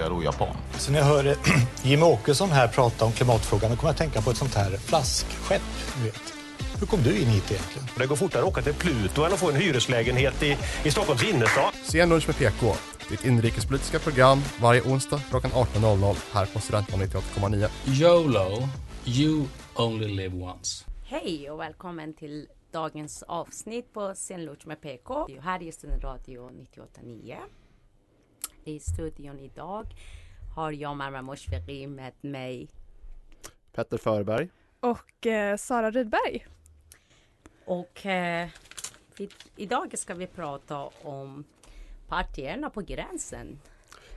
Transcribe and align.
jag 0.00 0.10
då 0.10 0.22
japan? 0.22 0.56
Så 0.78 0.92
när 0.92 0.98
jag 0.98 1.06
hör 1.06 1.36
Jimmie 1.82 2.04
Åkesson 2.04 2.50
här 2.50 2.68
prata 2.68 3.04
om 3.04 3.12
klimatfrågan 3.12 3.70
då 3.70 3.76
kommer 3.76 3.88
jag 3.88 3.92
att 3.94 3.98
tänka 3.98 4.22
på 4.22 4.30
ett 4.30 4.36
sånt 4.36 4.54
här 4.54 4.70
flaskskepp. 4.76 5.62
Du 5.98 6.04
vet. 6.04 6.32
Hur 6.80 6.86
kom 6.86 7.02
du 7.02 7.18
in 7.18 7.26
hit 7.26 7.50
egentligen? 7.50 7.88
Det 7.98 8.06
går 8.06 8.16
fortare 8.16 8.42
att 8.42 8.48
åka 8.48 8.62
till 8.62 8.74
Pluto 8.74 9.24
än 9.24 9.32
att 9.32 9.38
få 9.38 9.50
en 9.50 9.56
hyreslägenhet 9.56 10.42
i, 10.42 10.58
i 10.84 10.90
Stockholms 10.90 11.24
innerstad. 11.24 11.72
Sen 11.84 12.08
lunch 12.08 12.28
med 12.28 12.36
PK. 12.36 12.74
Ditt 13.10 13.24
inrikespolitiska 13.24 13.98
program 13.98 14.40
varje 14.60 14.82
onsdag 14.82 15.20
klockan 15.30 15.50
18.00 15.50 16.16
här 16.32 16.46
på 16.46 16.60
Studentradion 16.60 17.08
98,9. 17.08 17.68
YOLO, 17.86 18.68
you 19.04 19.44
only 19.76 20.08
live 20.08 20.44
once. 20.44 20.84
Hej 21.06 21.50
och 21.50 21.60
välkommen 21.60 22.14
till 22.14 22.46
dagens 22.72 23.22
avsnitt 23.22 23.92
på 23.92 24.12
Senlunch 24.14 24.66
med 24.66 24.80
PK. 24.80 25.26
Det 25.28 25.36
är 25.36 25.40
här 25.40 25.62
i 25.62 25.72
Studentradio 25.72 26.50
98.9. 26.50 27.36
I 28.64 28.80
studion 28.80 29.38
idag 29.38 29.86
har 30.54 30.72
jag 30.72 30.96
Marma 30.96 31.22
Moshfeghi 31.22 31.86
med 31.86 32.12
mig. 32.20 32.68
Petter 33.72 33.98
Förberg. 33.98 34.48
Och 34.80 35.26
eh, 35.26 35.56
Sara 35.56 35.90
Rydberg. 35.90 36.46
Och 37.64 38.06
eh, 38.06 38.48
vi, 39.16 39.28
idag 39.56 39.98
ska 39.98 40.14
vi 40.14 40.26
prata 40.26 40.90
om 41.02 41.44
partierna 42.08 42.70
på 42.70 42.80
gränsen. 42.80 43.58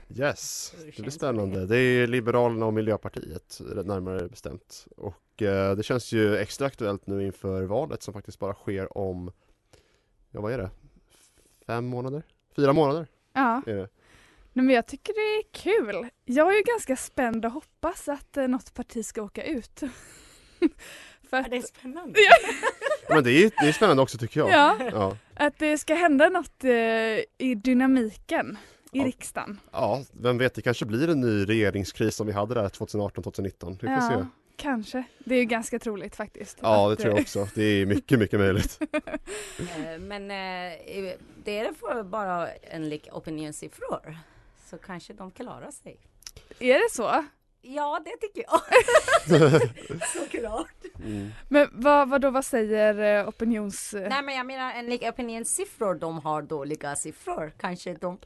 Yes, 0.08 0.74
det 0.84 1.02
blir 1.02 1.10
spännande. 1.10 1.66
Det 1.66 1.78
är 1.78 2.06
Liberalerna 2.06 2.66
och 2.66 2.74
Miljöpartiet 2.74 3.60
närmare 3.84 4.28
bestämt. 4.28 4.86
Och 4.96 5.42
eh, 5.42 5.76
det 5.76 5.82
känns 5.82 6.12
ju 6.12 6.36
extra 6.36 6.66
aktuellt 6.66 7.06
nu 7.06 7.26
inför 7.26 7.62
valet 7.62 8.02
som 8.02 8.14
faktiskt 8.14 8.38
bara 8.38 8.54
sker 8.54 8.98
om, 8.98 9.32
ja 10.30 10.40
vad 10.40 10.52
är 10.52 10.58
det, 10.58 10.70
fem 11.66 11.86
månader? 11.86 12.22
Fyra 12.56 12.72
månader? 12.72 13.06
Ja. 13.32 13.62
Är 13.66 13.76
det. 13.76 13.88
Nej, 14.56 14.64
men 14.66 14.74
jag 14.74 14.86
tycker 14.86 15.14
det 15.14 15.20
är 15.20 15.42
kul. 15.62 16.08
Jag 16.24 16.52
är 16.52 16.56
ju 16.56 16.62
ganska 16.62 16.96
spänd 16.96 17.44
och 17.44 17.52
hoppas 17.52 18.08
att 18.08 18.36
eh, 18.36 18.48
något 18.48 18.74
parti 18.74 19.04
ska 19.04 19.22
åka 19.22 19.44
ut. 19.44 19.80
För 21.30 21.36
att, 21.36 21.50
det 21.50 21.56
är 21.56 21.62
spännande. 21.62 22.18
Men 23.08 23.24
det 23.24 23.30
är, 23.30 23.50
det 23.60 23.68
är 23.68 23.72
spännande 23.72 24.02
också 24.02 24.18
tycker 24.18 24.40
jag. 24.40 24.50
Ja. 24.50 24.76
ja. 24.92 25.16
att 25.34 25.58
det 25.58 25.78
ska 25.78 25.94
hända 25.94 26.28
något 26.28 26.64
eh, 26.64 26.70
i 27.38 27.54
dynamiken 27.64 28.58
i 28.92 28.98
Ja. 28.98 29.04
riksdagen. 29.04 29.60
Ja, 29.72 30.04
vem 30.12 30.38
vet, 30.38 30.54
det 30.54 30.62
kanske 30.62 30.84
blir 30.84 31.08
en 31.08 31.20
ny 31.20 31.44
regeringskris 31.44 32.14
som 32.14 32.26
vi 32.26 32.32
hade 32.32 32.54
där 32.54 32.68
2018-2019. 32.68 33.70
Vi 33.80 33.86
får 33.86 33.88
ja, 33.88 34.08
se. 34.08 34.26
kanske. 34.56 35.04
Det 35.18 35.34
är 35.34 35.38
ju 35.38 35.44
ganska 35.44 35.78
troligt 35.78 36.16
faktiskt. 36.16 36.58
Ja, 36.62 36.86
det 36.86 36.92
att, 36.92 36.98
tror 36.98 37.10
jag 37.10 37.18
eh, 37.18 37.22
också. 37.22 37.48
Det 37.54 37.64
är 37.64 37.86
mycket, 37.86 38.18
mycket 38.18 38.40
möjligt. 38.40 38.80
Eh, 39.58 39.98
Men 40.00 40.22
eh, 40.30 41.12
det 41.44 41.58
är 41.58 41.72
för 41.72 42.02
bara 42.02 42.48
enligt 42.48 43.08
opinionssiffror. 43.12 44.16
Så 44.66 44.78
kanske 44.78 45.12
de 45.12 45.30
klarar 45.30 45.70
sig. 45.70 45.98
Är 46.58 46.74
det 46.74 46.90
så? 46.90 47.24
Ja, 47.62 48.00
det 48.04 48.16
tycker 48.20 48.44
jag. 48.48 48.60
Såklart. 50.08 50.84
Mm. 51.04 51.30
Men 51.48 51.68
vad, 51.72 52.08
vad 52.08 52.20
då, 52.20 52.30
vad 52.30 52.44
säger 52.44 53.20
eh, 53.20 53.28
opinions... 53.28 53.94
Nej, 53.94 54.22
men 54.22 54.34
jag 54.34 54.46
menar 54.46 54.72
enligt 54.74 55.02
opinionssiffror, 55.02 55.94
de 55.94 56.18
har 56.18 56.42
dåliga 56.42 56.96
siffror. 56.96 57.52
Kanske 57.60 57.94
de 57.94 58.18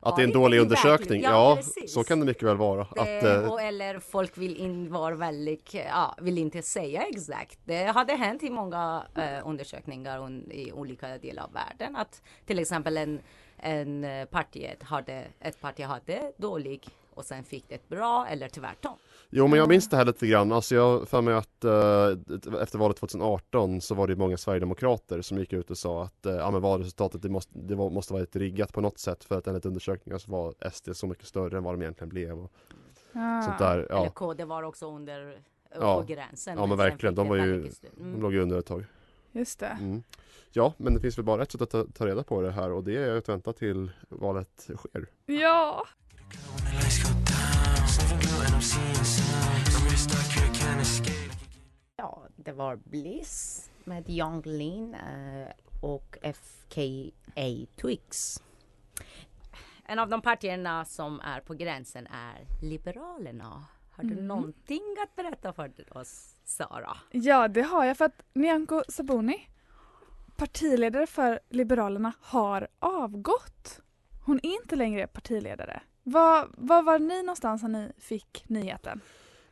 Att 0.00 0.16
det 0.16 0.22
är 0.22 0.26
en 0.26 0.32
dålig 0.32 0.58
undersökning, 0.60 1.22
ja, 1.22 1.30
Ja, 1.30 1.56
precis. 1.56 1.94
så 1.94 2.04
kan 2.04 2.20
det 2.20 2.26
mycket 2.26 2.42
väl 2.42 2.56
vara. 2.56 2.86
Det, 2.94 3.18
Att, 3.18 3.24
eh, 3.24 3.52
och, 3.52 3.62
eller 3.62 3.98
folk 3.98 4.38
vill 4.38 4.56
in, 4.56 4.92
vara 4.92 5.14
väldigt, 5.14 5.74
ja, 5.74 6.14
vill 6.20 6.38
inte 6.38 6.62
säga 6.62 7.02
exakt. 7.02 7.58
Det 7.64 7.84
hade 7.84 8.12
hänt 8.14 8.42
i 8.42 8.50
många 8.50 9.06
eh, 9.16 9.48
undersökningar 9.48 10.18
un, 10.18 10.50
i 10.50 10.72
olika 10.72 11.18
delar 11.18 11.42
av 11.42 11.52
världen 11.52 11.96
att 11.96 12.22
till 12.46 12.58
exempel 12.58 12.96
en, 12.96 13.20
en 13.58 14.04
eh, 14.04 14.24
partiet 14.24 14.82
hade, 14.82 15.24
ett 15.40 15.60
parti 15.60 15.80
hade 15.84 16.32
dålig 16.36 16.88
och 17.14 17.24
sen 17.24 17.44
fick 17.44 17.68
det 17.68 17.74
ett 17.74 17.88
bra 17.88 18.26
eller 18.30 18.48
tvärtom. 18.48 18.96
Jo 19.30 19.46
men 19.46 19.58
jag 19.58 19.68
minns 19.68 19.88
det 19.88 19.96
här 19.96 20.04
lite 20.04 20.26
grann, 20.26 20.52
alltså 20.52 20.74
jag 20.74 21.08
för 21.08 21.20
mig 21.20 21.34
att 21.34 21.64
eh, 21.64 22.62
efter 22.62 22.78
valet 22.78 22.96
2018 22.96 23.80
så 23.80 23.94
var 23.94 24.06
det 24.08 24.16
många 24.16 24.36
Sverigedemokrater 24.36 25.22
som 25.22 25.38
gick 25.38 25.52
ut 25.52 25.70
och 25.70 25.78
sa 25.78 26.04
att 26.04 26.26
eh, 26.26 26.32
ja, 26.34 26.50
men 26.50 26.60
valresultatet 26.62 27.22
det 27.22 27.28
måste, 27.28 27.52
det 27.58 27.74
var, 27.74 27.90
måste 27.90 28.12
varit 28.12 28.36
riggat 28.36 28.72
på 28.72 28.80
något 28.80 28.98
sätt 28.98 29.24
för 29.24 29.38
att 29.38 29.46
enligt 29.46 29.66
undersökningar 29.66 30.18
så 30.18 30.30
var 30.32 30.54
SD 30.72 30.88
så 30.96 31.06
mycket 31.06 31.26
större 31.26 31.56
än 31.56 31.64
vad 31.64 31.74
de 31.74 31.82
egentligen 31.82 32.08
blev 32.08 32.38
och 32.38 32.52
Ah. 33.18 33.42
sånt 33.42 33.58
där. 33.58 33.78
Eller 33.78 34.04
Ja, 34.04 34.10
KD 34.10 34.44
var 34.44 34.62
också 34.62 34.86
under 34.94 35.40
Ja. 35.80 36.04
gränsen. 36.08 36.54
ja 36.58 36.66
men 36.66 36.78
sen 36.78 36.90
verkligen, 36.90 37.14
de 37.14 37.28
var 37.28 37.36
ju, 37.36 37.70
stöd. 37.72 37.90
de 37.96 38.02
Mm. 38.02 38.20
låg 38.20 38.32
ju 38.34 38.40
under 38.42 38.58
ett 38.58 38.66
tag. 38.66 38.84
Just 39.36 39.58
det. 39.58 39.66
Mm. 39.80 40.02
Ja, 40.52 40.74
men 40.76 40.94
det 40.94 41.00
finns 41.00 41.18
väl 41.18 41.24
bara 41.24 41.42
ett 41.42 41.52
sätt 41.52 41.62
att 41.62 41.70
ta, 41.70 41.84
ta 41.94 42.06
reda 42.06 42.22
på 42.22 42.42
det 42.42 42.50
här 42.50 42.70
och 42.72 42.84
det 42.84 42.96
är 42.96 43.16
att 43.16 43.28
vänta 43.28 43.52
till 43.52 43.90
valet 44.08 44.70
sker. 44.76 45.06
Ja. 45.26 45.86
Ja, 51.96 52.22
det 52.36 52.52
var 52.52 52.76
Bliss 52.76 53.70
med 53.84 54.10
Young 54.10 54.42
Lean 54.44 54.94
eh, 54.94 55.48
och 55.82 56.18
FKA 56.22 57.66
Twix. 57.80 58.42
En 59.84 59.98
av 59.98 60.08
de 60.08 60.22
partierna 60.22 60.84
som 60.84 61.20
är 61.20 61.40
på 61.40 61.54
gränsen 61.54 62.06
är 62.06 62.46
Liberalerna. 62.62 63.64
Har 63.96 64.04
du 64.04 64.12
Mm. 64.12 64.26
någonting 64.26 64.96
att 65.02 65.16
berätta 65.16 65.52
för 65.52 65.72
oss, 65.98 66.34
Sara? 66.44 66.96
ja, 67.10 67.48
det 67.48 67.62
har 67.62 67.84
jag 67.84 67.96
för 67.96 68.04
att 68.04 68.22
Nyamko 68.32 68.82
Sabuni, 68.88 69.48
partiledare 70.36 71.06
för 71.06 71.40
Liberalerna, 71.48 72.12
har 72.20 72.68
avgått. 72.78 73.80
Hon 74.24 74.40
är 74.42 74.50
inte 74.62 74.76
längre 74.76 75.06
partiledare. 75.06 75.80
Var, 76.02 76.48
var 76.56 76.82
var 76.82 76.98
ni 76.98 77.22
någonstans 77.22 77.62
när 77.62 77.68
ni 77.68 77.92
fick 77.98 78.44
nyheten? 78.46 79.00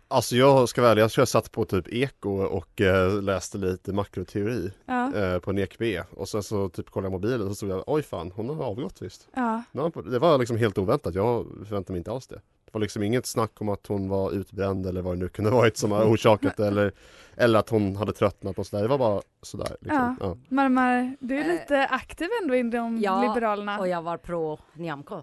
Alltså 0.09 0.37
jag 0.37 0.69
ska 0.69 0.83
välja, 0.83 1.05
jag 1.05 1.11
tror 1.11 1.21
jag 1.23 1.29
satt 1.29 1.53
på 1.53 1.65
typ 1.65 1.89
Eko 1.93 2.31
och 2.31 2.81
eh, 2.81 3.23
läste 3.23 3.59
lite 3.59 3.93
makroteori 3.93 4.73
Ja. 4.87 5.15
eh, 5.17 5.39
på 5.39 5.51
en 5.51 5.59
EKB 5.59 5.83
och 6.11 6.29
sen 6.29 6.43
så 6.43 6.69
typ 6.69 6.91
kollade 6.91 7.07
jag 7.07 7.13
mobilen 7.13 7.43
och 7.43 7.49
så 7.49 7.55
stod 7.55 7.71
jag 7.71 7.85
oj 7.87 8.03
fan 8.03 8.31
hon 8.37 8.49
har 8.49 8.65
avgått 8.65 9.03
visst. 9.03 9.29
Ja. 9.35 9.63
Ja, 9.73 9.91
Det 10.11 10.19
var 10.19 10.39
liksom 10.39 10.57
helt 10.57 10.79
oväntat, 10.79 11.15
jag 11.15 11.47
förväntade 11.69 11.93
mig 11.93 11.99
inte 11.99 12.13
alls 12.13 12.27
det. 12.27 12.41
Var 12.75 12.81
liksom 12.81 13.03
inget 13.03 13.27
snack 13.27 13.61
om 13.61 13.69
att 13.69 13.87
hon 13.87 14.09
var 14.09 14.31
utbränd 14.33 14.87
eller 14.87 15.03
vad 15.03 15.15
det 15.15 15.19
nu 15.19 15.29
kunde 15.29 15.51
varit 15.51 15.77
som 15.77 15.93
har 15.93 16.05
orsakat 16.05 16.57
det 16.57 16.67
eller, 16.67 16.93
eller 17.37 17.59
att 17.59 17.69
hon 17.69 17.97
hade 17.97 18.13
tröttnat 18.13 18.59
och 18.59 18.67
sådär. 18.67 18.83
Det 18.83 18.89
var 18.89 18.99
bara 18.99 19.23
sådär. 19.43 19.77
Liksom. 19.81 20.17
Ja. 20.21 20.37
Marmar, 20.49 21.17
du 21.21 21.39
är 21.39 21.45
Eh, 21.45 21.53
lite 21.53 21.87
aktiv 21.87 22.29
ändå 22.43 22.55
inom 22.55 22.99
ja, 23.01 23.23
Liberalerna. 23.23 23.79
Och 23.79 23.89
jag 23.89 24.03
var 24.03 24.17
pro 24.17 24.59
Nyamko. 24.73 25.15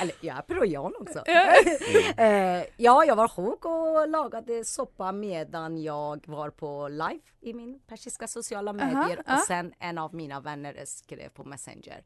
Eller 0.00 0.14
jag 0.20 0.36
är 0.38 0.42
pro 0.42 0.64
Jan 0.64 0.92
också. 1.00 1.22
Ja. 1.26 1.46
Eh, 2.24 2.64
ja, 2.76 3.04
jag 3.04 3.16
var 3.16 3.28
sjuk 3.28 3.64
och 3.64 4.08
lagade 4.08 4.64
soppa 4.64 5.12
medan 5.12 5.82
jag 5.82 6.24
var 6.26 6.50
på 6.50 6.88
live 6.88 7.20
i 7.40 7.54
min 7.54 7.80
persiska 7.86 8.26
sociala 8.28 8.72
medier. 8.72 9.22
ja. 9.26 9.34
Och 9.34 9.40
sen 9.40 9.72
en 9.78 9.98
av 9.98 10.14
mina 10.14 10.40
vänner 10.40 10.82
skrev 10.84 11.28
på 11.28 11.44
Messenger. 11.44 12.02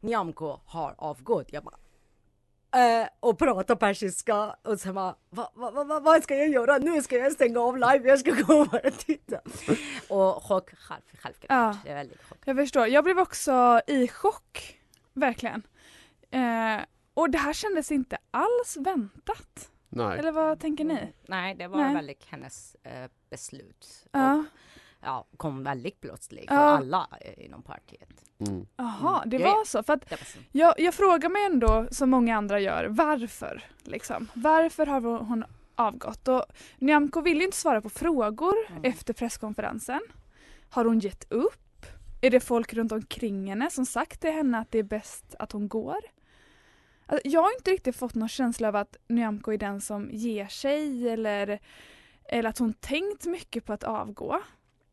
Nyamko 0.00 0.58
har 0.64 0.94
avgått. 0.98 1.46
Jag 1.52 1.64
bara 1.64 1.76
eh, 2.72 3.08
och 3.20 3.38
prata 3.38 3.76
persiska 3.76 4.56
och 4.62 4.80
sen 4.80 4.94
bara, 4.94 5.14
va, 5.30 5.52
va, 5.54 5.70
va, 5.70 5.84
va, 5.84 6.00
vad 6.00 6.22
ska 6.22 6.36
jag 6.36 6.48
göra? 6.48 6.78
Nu 6.78 7.02
ska 7.02 7.16
jag 7.16 7.32
stänga 7.32 7.60
av 7.60 7.76
live, 7.78 8.08
jag 8.08 8.18
ska 8.18 8.30
gå 8.46 8.54
och 8.54 8.68
bara 8.68 8.90
titta. 8.90 9.40
Och 10.08 10.42
chock, 10.42 10.70
själv, 10.70 11.02
självklart. 11.22 11.50
Ja. 11.50 11.76
Det 11.84 11.90
är 11.90 11.94
väldigt 11.94 12.22
chock. 12.22 12.38
Jag 12.44 12.56
förstår. 12.56 12.86
Jag 12.86 13.04
blev 13.04 13.18
också 13.18 13.80
i 13.86 14.08
chock. 14.08 14.78
Verkligen. 15.12 15.62
Eh, 16.30 16.80
och 17.14 17.30
det 17.30 17.38
här 17.38 17.52
kändes 17.52 17.92
inte 17.92 18.18
alls 18.30 18.76
väntat. 18.76 19.70
Nej. 19.88 20.18
Eller 20.18 20.32
vad 20.32 20.60
tänker 20.60 20.84
ni? 20.84 21.12
Nej, 21.26 21.54
det 21.54 21.66
var 21.68 21.78
Nej. 21.78 21.94
väldigt 21.94 22.24
hennes 22.24 22.76
eh, 22.82 23.10
beslut. 23.30 24.06
Ja. 24.12 24.34
Och, 24.34 24.44
ja, 25.00 25.26
kom 25.36 25.62
väldigt 25.64 26.00
plötsligt 26.00 26.48
för 26.48 26.54
Ja. 26.54 26.60
alla 26.60 27.08
eh, 27.20 27.44
inom 27.44 27.62
partiet. 27.62 28.08
Mm. 28.48 28.66
Jaha, 28.76 29.22
det 29.26 29.36
Ja, 29.36 29.42
ja. 29.48 29.54
var 29.56 29.64
så. 29.64 29.82
För 29.82 29.92
att 29.92 30.00
Det 30.08 30.10
var 30.16 30.24
så. 30.24 30.38
jag, 30.52 30.74
jag 30.80 30.94
frågar 30.94 31.28
mig 31.28 31.44
ändå, 31.44 31.86
som 31.90 32.10
många 32.10 32.36
andra 32.36 32.60
gör, 32.60 32.84
varför? 32.90 33.64
Liksom. 33.82 34.28
Varför 34.34 34.86
har 34.86 35.00
hon 35.00 35.44
avgått? 35.74 36.28
Och 36.28 36.44
Nyamko 36.78 37.20
ville 37.20 37.38
ju 37.40 37.44
inte 37.46 37.56
svara 37.56 37.80
på 37.82 37.90
frågor 37.90 38.54
Mm. 38.70 38.84
efter 38.84 39.14
presskonferensen. 39.14 40.00
Har 40.70 40.84
hon 40.84 40.98
gett 40.98 41.32
upp? 41.32 41.86
Är 42.22 42.30
det 42.30 42.40
folk 42.40 42.74
runt 42.74 42.92
omkring 42.92 43.48
henne 43.48 43.70
som 43.70 43.86
sagt 43.86 44.20
till 44.20 44.30
henne 44.32 44.58
att 44.58 44.70
det 44.70 44.78
är 44.78 44.82
bäst 44.82 45.34
att 45.38 45.52
hon 45.52 45.68
går? 45.68 45.96
Alltså, 47.06 47.28
jag 47.28 47.42
har 47.42 47.52
inte 47.58 47.70
riktigt 47.70 47.96
fått 47.96 48.14
någon 48.14 48.28
känsla 48.28 48.68
av 48.68 48.76
att 48.76 48.96
Nyamko 49.08 49.52
är 49.52 49.58
den 49.58 49.80
som 49.80 50.08
ger 50.12 50.46
sig 50.46 51.08
eller, 51.08 51.60
eller 52.24 52.50
att 52.50 52.58
hon 52.58 52.72
tänkt 52.72 53.26
mycket 53.26 53.64
på 53.64 53.72
att 53.72 53.84
avgå. 53.84 54.40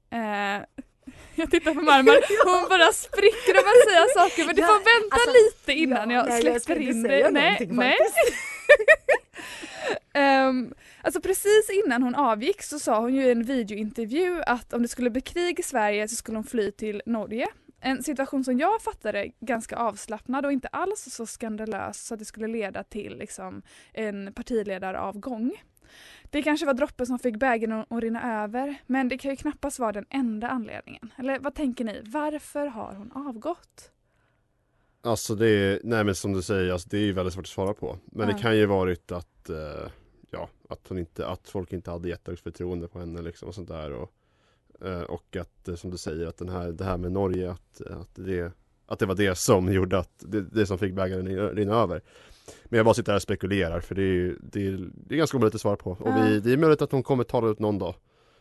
Eh, 0.09 0.65
jag 1.35 1.51
tittar 1.51 1.73
på 1.73 1.81
Marmar, 1.81 2.19
hon 2.45 2.69
bara 2.69 2.93
spricker 2.93 3.53
av 3.59 3.65
att 3.67 3.89
säga 3.89 4.05
saker 4.13 4.45
men 4.45 4.55
du 4.55 4.61
får 4.61 5.01
vänta 5.01 5.15
alltså, 5.15 5.31
lite 5.31 5.73
innan 5.73 6.09
ja, 6.09 6.27
jag 6.29 6.41
släpper 6.41 6.81
in 6.81 7.03
dig. 7.03 7.31
Nej, 7.31 7.67
nej. 7.69 7.97
Ehm, 10.13 10.73
alltså 11.01 11.21
precis 11.21 11.69
innan 11.69 12.03
hon 12.03 12.15
avgick 12.15 12.61
så 12.61 12.79
sa 12.79 12.99
hon 12.99 13.15
ju 13.15 13.23
i 13.23 13.31
en 13.31 13.43
videointervju 13.43 14.41
att 14.45 14.73
om 14.73 14.81
det 14.81 14.87
skulle 14.87 15.09
bli 15.09 15.21
krig 15.21 15.59
i 15.59 15.63
Sverige 15.63 16.07
så 16.07 16.15
skulle 16.15 16.37
hon 16.37 16.43
fly 16.43 16.71
till 16.71 17.01
Norge. 17.05 17.47
En 17.81 18.03
situation 18.03 18.43
som 18.43 18.59
jag 18.59 18.81
fattade 18.81 19.31
ganska 19.39 19.75
avslappnad 19.75 20.45
och 20.45 20.51
inte 20.51 20.67
alls 20.67 21.07
så 21.11 21.25
skandalös 21.25 22.07
så 22.07 22.13
att 22.13 22.19
det 22.19 22.25
skulle 22.25 22.47
leda 22.47 22.83
till 22.83 23.17
liksom, 23.17 23.61
en 23.93 24.33
partiledaravgång. 24.33 25.51
Det 26.29 26.41
kanske 26.41 26.65
var 26.65 26.73
droppen 26.73 27.05
som 27.07 27.19
fick 27.19 27.37
bägaren 27.39 27.85
att 27.89 28.03
rinna 28.03 28.43
över 28.43 28.75
men 28.85 29.09
det 29.09 29.17
kan 29.17 29.31
ju 29.31 29.37
knappast 29.37 29.79
vara 29.79 29.91
den 29.91 30.05
enda 30.09 30.47
anledningen. 30.47 31.11
Eller 31.17 31.39
vad 31.39 31.55
tänker 31.55 31.85
ni? 31.85 32.01
Varför 32.05 32.65
har 32.67 32.93
hon 32.93 33.11
avgått? 33.27 33.91
Alltså 35.01 35.35
det 35.35 35.49
är, 35.49 35.79
nej 35.83 36.03
men 36.03 36.15
som 36.15 36.33
du 36.33 36.41
säger, 36.41 36.71
alltså 36.73 36.89
det 36.89 36.97
är 36.97 37.13
väldigt 37.13 37.33
svårt 37.33 37.45
att 37.45 37.49
svara 37.49 37.73
på. 37.73 37.97
Men 38.05 38.27
Ja. 38.29 38.35
det 38.35 38.41
kan 38.41 38.57
ju 38.57 38.65
varit 38.65 39.11
att, 39.11 39.49
eh, 39.49 39.91
ja, 40.31 40.49
att 40.69 40.87
hon 40.87 40.97
inte, 40.97 41.27
att 41.27 41.49
folk 41.49 41.73
inte 41.73 41.91
hade 41.91 42.09
jättehögt 42.09 42.43
förtroende 42.43 42.87
på 42.87 42.99
henne 42.99 43.21
liksom 43.21 43.47
och 43.47 43.55
sånt 43.55 43.67
där. 43.67 43.91
Och, 43.91 44.11
eh, 44.87 45.01
och 45.01 45.35
att, 45.35 45.67
eh, 45.67 45.75
som 45.75 45.89
du 45.89 45.97
säger, 45.97 46.27
att 46.27 46.37
den 46.37 46.49
här, 46.49 46.71
det 46.71 46.83
här 46.83 46.97
med 46.97 47.11
Norge, 47.11 47.51
att, 47.51 47.81
att, 47.81 48.15
det, 48.15 48.51
att 48.85 48.99
det 48.99 49.05
var 49.05 49.15
det 49.15 49.37
som 49.37 49.73
gjorde 49.73 49.97
att, 49.99 50.11
det, 50.19 50.41
det 50.41 50.65
som 50.65 50.77
fick 50.77 50.93
bägaren 50.93 51.55
rinna 51.55 51.73
över. 51.75 52.01
Men 52.65 52.77
jag 52.77 52.85
bara 52.85 52.93
sitter 52.93 53.11
här 53.11 53.15
och 53.17 53.21
spekulerar 53.21 53.79
för 53.79 53.95
det 53.95 54.01
är 54.03 54.35
det 54.41 54.67
är, 54.67 54.89
det 54.93 55.15
är 55.15 55.17
ganska 55.17 55.37
omöjligt 55.37 55.55
att 55.55 55.61
svara 55.61 55.75
på. 55.77 55.91
Och 55.91 56.15
vi, 56.15 56.33
Ja. 56.33 56.39
det 56.39 56.53
är 56.53 56.57
möjligt 56.57 56.81
att 56.81 56.91
hon 56.91 57.03
kommer 57.03 57.23
tala 57.23 57.47
ut 57.47 57.59
någon 57.59 57.79
dag 57.79 57.95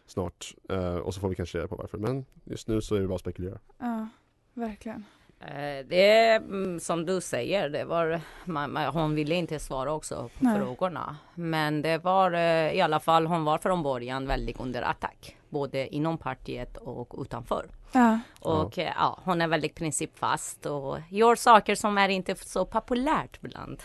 snart. 0.07 0.55
Eh, 0.69 0.97
och 0.97 1.15
så 1.15 1.21
får 1.21 1.29
vi 1.29 1.35
kanske 1.35 1.59
reda 1.59 1.69
på 1.69 1.77
varför. 1.77 1.99
Men 1.99 2.25
just 2.45 2.69
nu 2.69 2.81
så 2.81 2.95
är 2.95 3.01
det 3.01 3.07
bara 3.09 3.15
att 3.15 3.21
spekulera. 3.21 3.59
Ja, 3.79 4.09
verkligen. 4.55 5.05
Eh, 5.41 5.87
Det 5.89 6.11
är 6.11 6.37
mm, 6.37 6.81
som 6.81 7.07
du 7.07 7.21
säger, 7.21 7.69
det 7.69 7.85
var, 7.85 8.21
man, 8.45 8.73
man, 8.73 8.87
hon 8.95 9.15
ville 9.15 9.35
inte 9.35 9.59
svara 9.59 9.93
också 9.93 10.31
på 10.39 10.45
Nej. 10.45 10.59
frågorna. 10.61 11.17
Men 11.35 11.83
det 11.83 11.99
var 11.99 12.33
eh, 12.33 12.73
i 12.73 12.81
alla 12.81 13.01
fall, 13.01 13.27
hon 13.27 13.45
var 13.45 13.59
från 13.59 13.83
början 13.83 14.27
väldigt 14.27 14.61
under 14.61 14.83
attack. 14.83 15.37
Både 15.57 15.95
inom 15.95 16.19
partiet 16.19 16.77
och 16.77 17.23
utanför. 17.23 17.67
Ja. 17.93 18.21
Och 18.41 18.79
eh, 18.79 18.93
ja, 18.97 19.21
hon 19.25 19.41
är 19.41 19.49
väldigt 19.49 19.75
principfast 19.75 20.67
och 20.67 20.99
gör 21.11 21.35
saker 21.35 21.75
som 21.75 21.99
är 21.99 22.09
inte 22.09 22.35
så 22.35 22.67
populärt 22.67 23.41
bland 23.41 23.83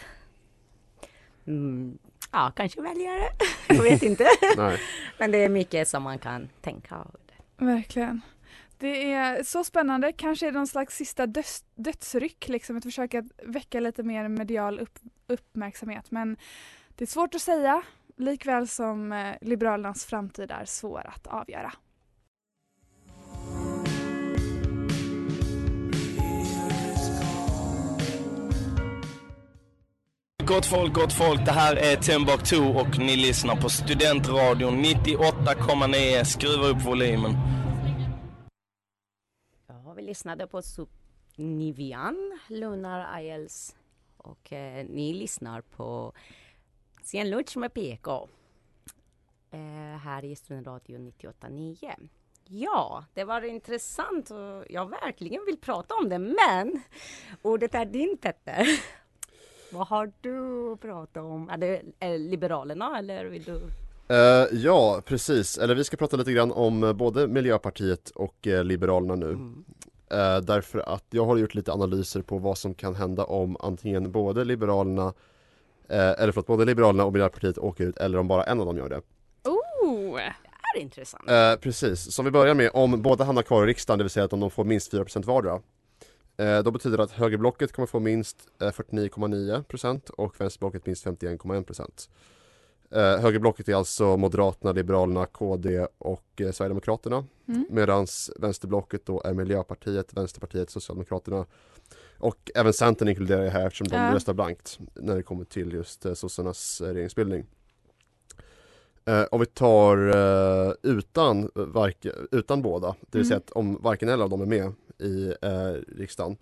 mm, 1.47 1.97
ja, 2.31 2.51
kanske 2.55 2.81
väljare. 2.81 3.23
Jag 3.67 3.83
vet 3.83 4.03
inte. 4.03 4.27
Men 5.17 5.31
det 5.31 5.37
är 5.37 5.49
mycket 5.49 5.87
som 5.87 6.03
man 6.03 6.19
kan 6.19 6.49
tänka. 6.61 7.07
Verkligen. 7.57 8.21
Det 8.77 9.13
är 9.13 9.43
så 9.43 9.63
spännande, 9.63 10.11
kanske 10.11 10.47
är 10.47 10.51
det 10.51 10.57
någon 10.57 10.67
slags 10.67 10.95
sista 10.95 11.27
döds, 11.27 11.63
dödsryck, 11.75 12.47
liksom 12.47 12.77
ett 12.77 12.83
försök 12.83 13.13
att 13.13 13.25
väcka 13.43 13.79
lite 13.79 14.03
mer 14.03 14.27
medial 14.27 14.79
upp, 14.79 14.99
uppmärksamhet. 15.27 16.11
Men 16.11 16.37
det 16.95 17.03
är 17.03 17.07
svårt 17.07 17.35
att 17.35 17.41
säga, 17.41 17.83
likväl 18.17 18.67
som 18.67 19.11
eh, 19.11 19.35
Liberalernas 19.41 20.05
framtid 20.05 20.51
är 20.51 20.65
svår 20.65 21.07
att 21.07 21.27
avgöra. 21.27 21.73
Gott 30.45 30.65
folk, 30.65 30.93
gott 30.93 31.13
folk. 31.13 31.45
Det 31.45 31.51
här 31.51 31.75
är 31.75 31.95
Timbuktu 31.95 32.57
och 32.57 32.99
ni 32.99 33.15
lyssnar 33.15 33.55
på 33.55 33.69
Studentradion 33.69 34.85
98,9. 34.85 36.23
Skruva 36.23 36.67
upp 36.67 36.85
volymen. 36.85 37.31
Ja, 39.67 39.93
vi 39.93 40.01
lyssnade 40.01 40.47
på 40.47 40.61
Nivian, 41.35 42.39
Lunar 42.47 43.19
IELTS 43.19 43.75
och 44.17 44.53
eh, 44.53 44.85
ni 44.89 45.13
lyssnar 45.13 45.61
på 45.61 46.13
Sen 47.01 47.29
lunch 47.29 47.57
med 47.57 47.73
PK. 47.73 48.27
Eh, 49.51 49.59
här 50.03 50.25
i 50.25 50.35
Studentradion 50.35 51.13
98,9. 51.19 51.91
Ja, 52.47 53.05
det 53.13 53.23
var 53.23 53.41
intressant 53.41 54.31
och 54.31 54.65
jag 54.69 54.89
verkligen 54.89 55.45
vill 55.45 55.57
prata 55.57 55.95
om 55.95 56.09
det, 56.09 56.19
men 56.19 56.81
ordet 57.41 57.75
är 57.75 57.85
din 57.85 58.17
Petter. 58.17 58.67
Vad 59.71 59.87
har 59.87 60.11
du 60.21 60.77
pratat 60.77 61.23
om? 61.23 61.49
Är 61.49 61.57
det 61.57 61.81
är 61.99 62.17
Liberalerna 62.17 62.97
eller 62.97 63.25
vill 63.25 63.43
du? 63.43 63.61
Eh, 64.15 64.47
ja, 64.51 65.01
precis. 65.05 65.57
Eller 65.57 65.75
vi 65.75 65.83
ska 65.83 65.97
prata 65.97 66.17
lite 66.17 66.31
grann 66.31 66.51
om 66.51 66.83
eh, 66.83 66.93
både 66.93 67.27
Miljöpartiet 67.27 68.09
och 68.09 68.47
eh, 68.47 68.63
Liberalerna 68.63 69.15
nu. 69.15 69.31
Eh, 70.11 70.37
därför 70.37 70.79
att 70.79 71.05
jag 71.09 71.25
har 71.25 71.37
gjort 71.37 71.53
lite 71.53 71.73
analyser 71.73 72.21
på 72.21 72.37
vad 72.37 72.57
som 72.57 72.73
kan 72.73 72.95
hända 72.95 73.25
om 73.25 73.57
antingen 73.59 74.11
både 74.11 74.43
Liberalerna 74.43 75.13
eller 75.97 76.31
förlåt, 76.31 76.47
både 76.47 76.65
Liberalerna 76.65 77.05
och 77.05 77.13
Miljöpartiet 77.13 77.57
åker 77.57 77.83
ut 77.85 77.97
eller 77.97 78.17
om 78.17 78.27
bara 78.27 78.43
en 78.43 78.59
av 78.59 78.65
dem 78.65 78.77
gör 78.77 78.89
det. 78.89 79.01
Oh! 79.49 80.19
Det 80.73 80.79
är 80.79 80.81
intressant. 80.81 81.29
Eh, 81.29 81.55
precis, 81.55 82.13
som 82.13 82.25
vi 82.25 82.31
börjar 82.31 82.53
med, 82.53 82.71
om 82.73 83.01
båda 83.01 83.23
hamnar 83.23 83.41
kvar 83.43 83.63
i 83.63 83.67
riksdagen, 83.67 83.97
det 83.97 84.03
vill 84.03 84.09
säga 84.09 84.25
att 84.25 84.33
om 84.33 84.39
de 84.39 84.51
får 84.51 84.63
minst 84.63 84.93
4% 84.93 85.25
vardera 85.25 85.61
eh, 86.37 86.63
Då 86.63 86.71
betyder 86.71 86.97
det 86.97 87.03
att 87.03 87.11
högerblocket 87.11 87.71
kommer 87.71 87.87
få 87.87 87.99
minst 87.99 88.37
eh, 88.61 88.67
49,9% 88.67 90.09
och 90.09 90.41
vänsterblocket 90.41 90.85
minst 90.85 91.05
51,1% 91.05 92.09
eh, 92.91 93.21
Högerblocket 93.21 93.69
är 93.69 93.75
alltså 93.75 94.17
Moderaterna, 94.17 94.71
Liberalerna, 94.71 95.25
KD 95.25 95.87
och 95.97 96.41
eh, 96.41 96.51
Sverigedemokraterna 96.51 97.23
Mm. 97.51 97.65
Medan 97.69 98.07
vänsterblocket 98.35 99.05
då 99.05 99.21
är 99.21 99.33
Miljöpartiet, 99.33 100.13
Vänsterpartiet, 100.13 100.69
Socialdemokraterna 100.69 101.45
och 102.21 102.51
även 102.55 102.73
Centern 102.73 103.07
inkluderar 103.07 103.43
jag 103.43 103.51
här 103.51 103.67
eftersom 103.67 103.87
de 103.87 103.95
Ja. 103.95 104.13
röstar 104.15 104.33
blankt 104.33 104.79
när 104.93 105.15
det 105.15 105.23
kommer 105.23 105.45
till 105.45 105.73
just 105.73 106.05
eh, 106.05 106.13
sossarnas 106.13 106.81
eh, 106.81 106.87
regeringsbildning. 106.87 107.45
Eh, 109.05 109.23
om 109.31 109.39
vi 109.39 109.45
tar 109.45 109.97
eh, 110.67 110.73
utan, 110.83 111.49
varke, 111.53 112.11
utan 112.31 112.61
båda, 112.61 112.87
det 112.87 113.17
vill 113.17 113.21
Mm. 113.21 113.27
säga 113.27 113.37
att 113.37 113.51
om 113.51 113.81
varken 113.81 114.09
eller 114.09 114.23
av 114.23 114.29
dem 114.29 114.41
är 114.41 114.45
med 114.45 114.73
i 114.99 115.33
eh, 115.41 115.95
riksdagen 115.97 116.37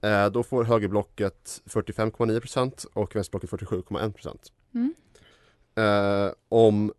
eh, 0.00 0.26
då 0.30 0.42
får 0.42 0.64
högerblocket 0.64 1.60
45,9% 1.64 2.86
och 2.92 3.16
vänsterblocket 3.16 3.50
47,1% 3.50 4.36
Mm. 4.74 4.94
eh, 5.74 6.32
om, 6.48 6.92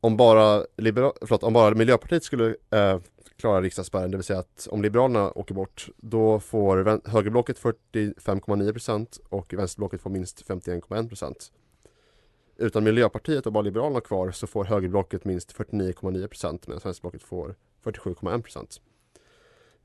om, 0.00 0.16
bara 0.16 0.64
libera, 0.76 1.12
förlåt, 1.20 1.42
om 1.42 1.52
bara 1.52 1.74
Miljöpartiet 1.74 2.24
skulle 2.24 2.56
eh, 2.70 2.98
klara 3.40 3.62
riksdagsspärren, 3.62 4.10
det 4.10 4.16
vill 4.16 4.24
säga 4.24 4.38
att 4.38 4.68
om 4.70 4.82
Liberalerna 4.82 5.30
åker 5.30 5.54
bort 5.54 5.88
då 5.96 6.40
får 6.40 7.00
högerblocket 7.10 7.60
45,9% 7.60 9.20
och 9.28 9.54
vänsterblocket 9.54 10.00
får 10.00 10.10
minst 10.10 10.48
51,1% 10.48 11.34
utan 12.56 12.84
Miljöpartiet 12.84 13.46
och 13.46 13.52
bara 13.52 13.62
Liberalerna 13.62 14.00
kvar 14.00 14.30
så 14.30 14.46
får 14.46 14.64
högerblocket 14.64 15.24
minst 15.24 15.56
49,9% 15.56 16.64
medan 16.66 16.80
vänsterblocket 16.84 17.22
får 17.22 17.54
47,1% 17.84 18.80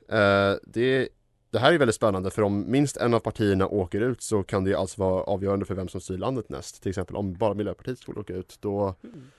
eh, 0.09 0.59
det, 0.63 1.09
det 1.50 1.59
här 1.59 1.74
är 1.74 1.77
väldigt 1.77 1.95
spännande 1.95 2.31
för 2.31 2.41
om 2.41 2.71
minst 2.71 2.97
en 2.97 3.13
av 3.13 3.19
partierna 3.19 3.67
åker 3.67 4.01
ut 4.01 4.21
så 4.21 4.43
kan 4.43 4.63
det 4.63 4.75
alltså 4.75 5.01
vara 5.01 5.24
avgörande 5.24 5.65
för 5.65 5.75
vem 5.75 5.88
som 5.88 6.01
styr 6.01 6.17
landet 6.17 6.50
näst. 6.50 6.81
Till 6.81 6.89
exempel 6.89 7.15
om 7.15 7.33
bara 7.33 7.53
Miljöpartiet 7.53 8.00
skulle 8.00 8.19
åka 8.19 8.33
ut 8.33 8.57
då 8.59 8.95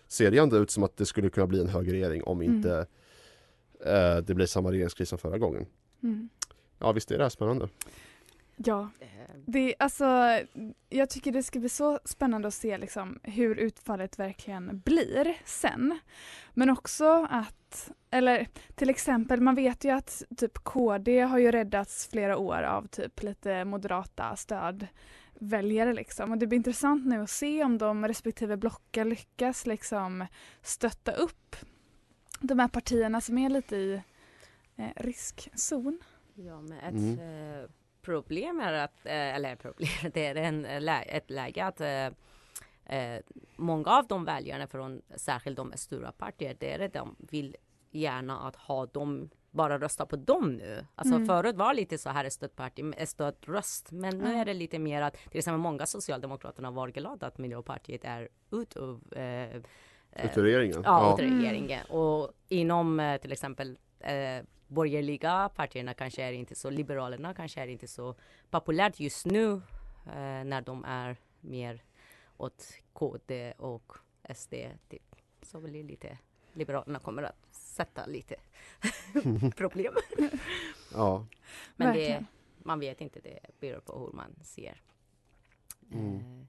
ser 0.08 0.30
det 0.30 0.38
ändå 0.38 0.56
ut 0.56 0.70
som 0.70 0.82
att 0.82 0.96
det 0.96 1.06
skulle 1.06 1.30
kunna 1.30 1.46
bli 1.46 1.60
en 1.60 1.68
högerregering 1.68 2.22
om 2.22 2.42
Mm. 2.42 2.86
Eh, 3.84 4.16
det 4.16 4.34
blir 4.34 4.46
samma 4.46 4.72
regeringskris 4.72 5.08
som 5.08 5.18
förra 5.18 5.38
gången. 5.38 5.66
Mm. 6.02 6.28
Ja 6.78 6.92
visst 6.92 7.10
är 7.10 7.18
det 7.18 7.24
här 7.24 7.30
spännande. 7.30 7.68
Ja, 8.56 8.90
det, 9.46 9.74
alltså, 9.78 10.38
jag 10.88 11.10
tycker 11.10 11.32
det 11.32 11.42
ska 11.42 11.58
bli 11.58 11.68
så 11.68 11.98
spännande 12.04 12.48
att 12.48 12.54
se 12.54 12.78
liksom, 12.78 13.18
hur 13.22 13.56
utfallet 13.56 14.18
verkligen 14.18 14.80
blir 14.84 15.36
sen. 15.44 15.98
Men 16.54 16.70
också 16.70 17.26
att, 17.30 17.90
eller 18.10 18.48
till 18.74 18.90
exempel, 18.90 19.40
man 19.40 19.54
vet 19.54 19.84
ju 19.84 19.90
att 19.90 20.22
typ 20.36 20.58
KD 20.58 21.20
har 21.20 21.38
ju 21.38 21.50
räddats 21.50 22.06
flera 22.06 22.36
år 22.36 22.62
av 22.62 22.86
typ 22.86 23.22
lite 23.22 23.64
moderata 23.64 24.36
stödväljare 24.36 25.92
liksom. 25.92 26.30
Och 26.30 26.38
det 26.38 26.46
blir 26.46 26.56
intressant 26.56 27.06
nu 27.06 27.22
att 27.22 27.30
se 27.30 27.64
om 27.64 27.78
de 27.78 28.08
respektive 28.08 28.56
blocken 28.56 29.08
lyckas 29.08 29.66
liksom 29.66 30.26
stötta 30.62 31.12
upp 31.12 31.56
de 32.40 32.58
här 32.58 32.68
partierna 32.68 33.20
som 33.20 33.38
är 33.38 33.48
lite 33.50 33.76
i 33.76 34.02
eh, 34.76 34.88
riskzon. 34.96 35.98
Ja, 36.34 36.60
men 36.60 36.72
ett 36.78 37.18
Mm. 37.18 37.18
eh, 37.62 37.70
problem 38.02 38.60
är 38.60 38.72
att, 38.72 39.06
eh, 39.06 39.12
eller 39.34 39.56
problem, 39.56 39.88
det 40.14 40.26
är 40.26 40.34
en, 40.34 40.62
lä- 40.62 41.02
ett 41.02 41.30
läge 41.30 41.64
att 41.64 41.80
eh, 41.80 42.06
eh, 42.98 43.20
många 43.56 43.90
av 43.90 44.06
de 44.06 44.24
väljarna 44.24 44.66
från 44.66 45.02
särskilt 45.16 45.56
de 45.56 45.72
stora 45.76 46.12
partier, 46.12 46.56
det 46.60 46.72
är 46.72 46.78
det 46.78 46.88
de 46.88 47.16
vill 47.18 47.56
gärna 47.90 48.40
att 48.48 48.56
ha 48.56 48.86
dem 48.86 49.30
bara 49.50 49.78
rösta 49.78 50.06
på 50.06 50.16
dem 50.16 50.52
nu. 50.54 50.86
Alltså 50.94 51.14
Mm. 51.14 51.26
förut 51.26 51.56
var 51.56 51.74
lite 51.74 51.98
så 51.98 52.10
här 52.10 52.28
stödparti, 52.30 52.94
stödröst. 53.06 53.92
Men 53.92 54.18
nu 54.18 54.32
Ja. 54.32 54.38
är 54.40 54.44
det 54.44 54.54
lite 54.54 54.78
mer 54.78 55.02
att 55.02 55.14
till 55.30 55.38
exempel 55.38 55.60
många 55.60 55.86
socialdemokraterna 55.86 56.70
var 56.70 56.88
glada 56.88 57.26
att 57.26 57.38
Miljöpartiet 57.38 58.04
är 58.04 58.28
ut 58.52 58.76
ur 58.76 59.18
eh, 59.18 59.62
Ut 60.24 60.36
ur 60.38 60.42
regeringen? 60.42 60.82
Ja, 60.84 61.00
Ja. 61.00 61.14
ut 61.14 61.20
ur 61.20 61.24
Mm. 61.24 61.38
Och 61.90 62.32
inom 62.48 63.00
eh, 63.00 63.20
till 63.20 63.32
exempel 63.32 63.78
eh, 64.00 64.42
borgerliga 64.68 65.48
partierna 65.56 65.94
kanske 65.94 66.22
är 66.22 66.32
inte 66.32 66.54
så, 66.54 66.70
Liberalerna 66.70 67.34
kanske 67.34 67.60
är 67.62 67.66
inte 67.66 67.88
så 67.88 68.14
populärt 68.50 69.00
just 69.00 69.26
nu 69.26 69.52
eh, 70.06 70.44
när 70.44 70.60
de 70.60 70.84
är 70.84 71.16
mer 71.40 71.82
åt 72.36 72.72
KD 72.92 73.52
och 73.58 73.92
SD. 74.34 74.54
Typ. 74.88 75.16
Så 75.42 75.60
blir 75.60 75.84
lite, 75.84 76.18
Liberalerna 76.52 76.98
kommer 76.98 77.22
att 77.22 77.46
sätta 77.50 78.06
lite 78.06 78.34
problem. 79.56 79.94
Ja. 80.94 81.26
Men 81.76 81.94
det, 81.96 82.24
man 82.58 82.80
vet 82.80 83.00
inte, 83.00 83.20
det 83.20 83.38
beror 83.60 83.80
på 83.80 83.98
hur 83.98 84.12
man 84.12 84.34
ser 84.42 84.80
Mm. 85.92 86.16
eh, 86.16 86.46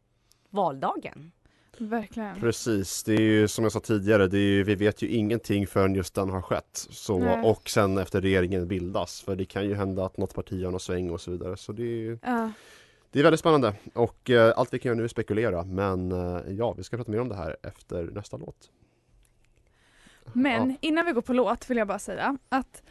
valdagen. 0.49 1.31
Verkligen. 1.79 2.39
Precis, 2.39 3.03
det 3.03 3.13
är 3.13 3.21
ju 3.21 3.47
som 3.47 3.63
jag 3.65 3.71
sa 3.71 3.79
tidigare, 3.79 4.27
det 4.27 4.37
är 4.37 4.41
ju, 4.41 4.63
vi 4.63 4.75
vet 4.75 5.01
ju 5.01 5.07
ingenting 5.07 5.67
förrän 5.67 5.95
just 5.95 6.13
den 6.15 6.29
har 6.29 6.41
skett. 6.41 6.87
Så, 6.89 7.19
Nej. 7.19 7.43
och 7.43 7.69
sen 7.69 7.97
efter 7.97 8.21
regeringen 8.21 8.67
bildas, 8.67 9.21
för 9.21 9.35
det 9.35 9.45
kan 9.45 9.65
ju 9.65 9.73
hända 9.75 10.05
att 10.05 10.17
något 10.17 10.33
parti 10.33 10.53
gör 10.61 10.71
någon 10.71 10.79
sväng 10.79 11.09
och 11.09 11.21
så 11.21 11.31
vidare. 11.31 11.57
Så 11.57 11.71
det 11.71 11.83
är, 11.83 11.85
ju- 11.97 12.19
Ja. 12.23 12.51
det 13.11 13.19
är 13.19 13.23
väldigt 13.23 13.39
spännande 13.39 13.73
och 13.93 14.29
eh, 14.29 14.53
allt 14.57 14.73
vi 14.73 14.79
kan 14.79 14.89
göra 14.89 14.97
nu 14.97 15.03
är 15.03 15.07
spekulera. 15.07 15.63
Men 15.63 16.11
eh, 16.11 16.41
ja, 16.49 16.73
vi 16.73 16.83
ska 16.83 16.97
prata 16.97 17.11
mer 17.11 17.19
om 17.21 17.29
det 17.29 17.35
här 17.35 17.57
efter 17.63 18.03
nästa 18.03 18.37
låt. 18.37 18.69
Men 20.33 20.69
Ja. 20.69 20.75
innan 20.81 21.05
vi 21.05 21.11
går 21.11 21.21
på 21.21 21.33
låt 21.33 21.69
vill 21.69 21.77
jag 21.77 21.87
bara 21.87 21.99
säga 21.99 22.37
att 22.49 22.83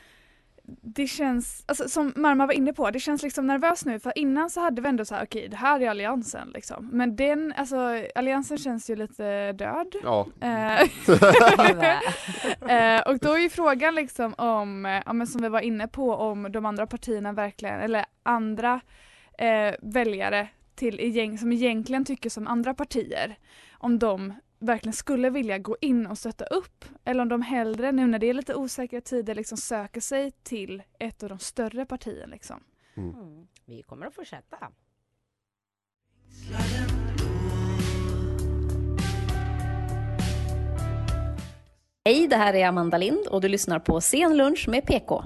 det 0.68 1.06
känns, 1.06 1.64
alltså 1.66 1.88
som 1.88 2.12
Marma 2.16 2.46
var 2.46 2.54
inne 2.54 2.72
på, 2.72 2.90
det 2.90 3.00
känns 3.00 3.22
liksom 3.22 3.46
nervöst 3.46 3.84
nu 3.84 4.00
för 4.00 4.18
innan 4.18 4.50
så 4.50 4.60
hade 4.60 4.82
vi 4.82 4.88
ändå 4.88 5.04
så 5.04 5.14
här 5.14 5.24
okej 5.24 5.48
det 5.48 5.56
här 5.56 5.80
är 5.80 5.90
alliansen 5.90 6.50
liksom. 6.54 6.88
Men 6.92 7.16
den, 7.16 7.54
alltså 7.56 7.76
alliansen 8.14 8.58
känns 8.58 8.90
ju 8.90 8.96
lite 8.96 9.52
död. 9.52 9.96
Ja. 10.02 10.26
Eh, 10.40 10.80
eh, 12.96 13.00
och 13.00 13.18
då 13.18 13.32
är 13.32 13.38
ju 13.38 13.48
frågan 13.48 13.94
liksom 13.94 14.34
om, 14.34 15.00
ja, 15.06 15.12
men 15.12 15.26
som 15.26 15.42
vi 15.42 15.48
var 15.48 15.60
inne 15.60 15.88
på, 15.88 16.14
om 16.14 16.52
de 16.52 16.66
andra 16.66 16.86
partierna 16.86 17.32
verkligen, 17.32 17.80
eller 17.80 18.04
andra 18.22 18.80
eh, 19.38 19.74
väljare 19.82 20.48
till 20.74 21.38
som 21.38 21.52
egentligen 21.52 22.04
tycker 22.04 22.30
som 22.30 22.46
andra 22.46 22.74
partier, 22.74 23.38
om 23.72 23.98
de 23.98 24.34
verkligen 24.58 24.92
skulle 24.92 25.30
vilja 25.30 25.58
gå 25.58 25.76
in 25.80 26.06
och 26.06 26.18
stötta 26.18 26.44
upp 26.44 26.84
eller 27.04 27.22
om 27.22 27.28
de 27.28 27.42
hellre 27.42 27.92
nu 27.92 28.06
när 28.06 28.18
det 28.18 28.26
är 28.26 28.34
lite 28.34 28.54
osäkra 28.54 29.00
tider 29.00 29.34
liksom 29.34 29.58
söker 29.58 30.00
sig 30.00 30.30
till 30.30 30.82
ett 30.98 31.22
av 31.22 31.28
de 31.28 31.38
större 31.38 31.86
partierna 31.86 32.26
liksom. 32.26 32.60
Mm. 32.96 33.46
Vi 33.64 33.82
kommer 33.82 34.06
att 34.06 34.14
fortsätta. 34.14 34.72
Hej, 42.04 42.28
det 42.28 42.36
här 42.36 42.54
är 42.54 42.68
Amanda 42.68 42.98
Lind 42.98 43.26
och 43.26 43.40
du 43.40 43.48
lyssnar 43.48 43.78
på 43.78 44.00
Sen 44.00 44.36
lunch 44.36 44.68
med 44.68 44.86
PK. 44.86 45.22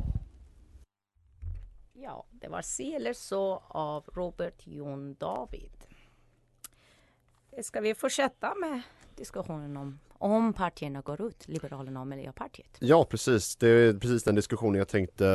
Ja, 1.92 2.26
det 2.30 2.48
var 2.48 2.62
Se 2.62 2.94
eller 2.94 3.12
så 3.12 3.62
av 3.68 4.04
Robert 4.12 4.66
Jon 4.66 5.14
David. 5.14 5.72
Ska 7.62 7.80
vi 7.80 7.94
fortsätta 7.94 8.54
med 8.54 8.82
diskussionen 9.20 9.76
om 9.76 9.98
om 10.22 10.52
partierna 10.52 11.00
går 11.00 11.22
ut, 11.22 11.48
Liberalerna 11.48 12.00
och 12.00 12.06
Miljöpartiet? 12.06 12.76
Ja, 12.78 13.04
precis. 13.04 13.56
Det 13.56 13.68
är 13.68 13.92
precis 13.92 14.22
den 14.22 14.34
diskussionen 14.34 14.78
jag 14.78 14.88
tänkte 14.88 15.26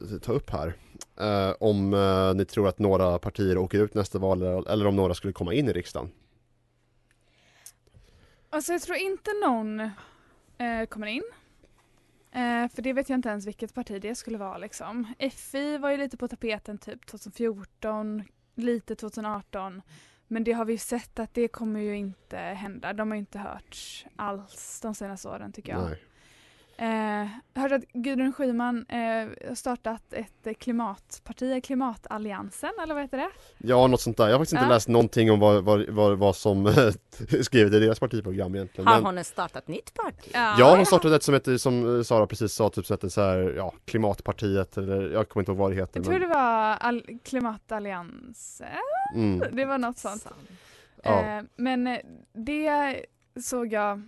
eh, 0.00 0.18
ta 0.18 0.32
upp 0.32 0.50
här. 0.50 0.74
Eh, 1.20 1.54
om 1.60 1.94
eh, 1.94 2.34
ni 2.34 2.44
tror 2.44 2.68
att 2.68 2.78
några 2.78 3.18
partier 3.18 3.58
åker 3.58 3.78
ut 3.78 3.94
nästa 3.94 4.18
val 4.18 4.42
eller, 4.42 4.70
eller 4.70 4.86
om 4.86 4.96
några 4.96 5.14
skulle 5.14 5.32
komma 5.32 5.54
in 5.54 5.68
i 5.68 5.72
riksdagen. 5.72 6.10
Alltså 8.50 8.72
jag 8.72 8.82
tror 8.82 8.96
inte 8.96 9.30
någon 9.46 9.80
eh, 9.80 10.86
kommer 10.88 11.06
in. 11.06 11.22
Eh, 12.32 12.68
för 12.74 12.82
det 12.82 12.92
vet 12.92 13.08
jag 13.08 13.18
inte 13.18 13.28
ens 13.28 13.46
vilket 13.46 13.74
parti 13.74 14.02
det 14.02 14.14
skulle 14.14 14.38
vara 14.38 14.58
liksom. 14.58 15.14
FI 15.32 15.78
var 15.78 15.90
ju 15.90 15.96
lite 15.96 16.16
på 16.16 16.28
tapeten 16.28 16.78
typ 16.78 17.06
2014, 17.06 18.22
lite 18.54 18.94
2018. 18.94 19.82
Men 20.32 20.44
det 20.44 20.52
har 20.52 20.64
vi 20.64 20.72
ju 20.72 20.78
sett 20.78 21.18
att 21.18 21.34
det 21.34 21.48
kommer 21.48 21.80
ju 21.80 21.96
inte 21.96 22.36
hända. 22.36 22.92
De 22.92 23.10
har 23.10 23.16
ju 23.16 23.20
inte 23.20 23.38
hörts 23.38 24.06
alls 24.16 24.80
de 24.80 24.94
senaste 24.94 25.28
åren 25.28 25.52
tycker 25.52 25.72
jag. 25.72 25.82
Nej. 25.90 26.02
Eh, 26.82 27.26
hörde 27.54 27.74
att 27.74 27.84
Gudrun 27.92 28.32
Schyman 28.32 28.86
eh, 28.88 28.98
har 29.48 29.54
startat 29.54 30.12
ett 30.12 30.46
eh, 30.46 30.54
klimatparti, 30.54 31.64
Klimatalliansen 31.64 32.70
eller 32.82 32.94
vad 32.94 33.02
heter 33.02 33.16
det? 33.18 33.28
Ja, 33.58 33.86
något 33.86 34.00
sånt 34.00 34.16
där. 34.16 34.24
Jag 34.24 34.32
har 34.32 34.38
faktiskt 34.38 34.52
inte 34.52 34.64
Ja. 34.64 34.68
läst 34.74 34.88
någonting 34.88 35.30
om 35.30 35.40
vad, 35.40 35.64
vad, 35.64 35.88
vad, 35.88 36.18
vad 36.18 36.36
som 36.36 36.66
är 36.66 37.42
skrivet 37.42 37.72
i 37.72 37.78
deras 37.80 38.00
partiprogram 38.00 38.54
egentligen. 38.54 38.86
Har 38.88 39.02
Men, 39.02 39.16
hon 39.16 39.24
startat 39.24 39.68
nytt 39.68 39.94
parti? 39.94 40.30
ja, 40.34 40.76
hon 40.76 40.86
startade 40.86 41.16
ett 41.16 41.22
som 41.22 41.34
heter, 41.34 41.56
som 41.56 42.04
Sara 42.04 42.26
precis 42.26 42.52
sa, 42.54 42.68
typ 42.70 42.86
så 42.86 42.94
heter 42.94 43.08
så 43.08 43.20
här, 43.20 43.54
ja, 43.56 43.72
Klimatpartiet 43.84 44.76
eller 44.76 45.10
jag 45.10 45.28
kommer 45.28 45.42
inte 45.42 45.52
ihåg 45.52 45.58
vad 45.58 45.70
det 45.70 45.76
heter. 45.76 45.98
Jag 46.00 46.04
tror 46.04 46.12
men, 46.18 46.28
det 46.28 46.34
var 46.34 46.76
all- 46.76 47.06
Klimatalliansen. 47.24 48.68
Mm. 49.14 49.42
Det 49.56 49.64
var 49.64 49.78
något 49.78 49.98
sånt. 49.98 50.26
Ja. 51.02 51.22
Eh, 51.22 51.42
men 51.56 51.86
eh, 51.86 51.98
det 52.32 52.96
såg 53.42 53.72
jag 53.72 54.02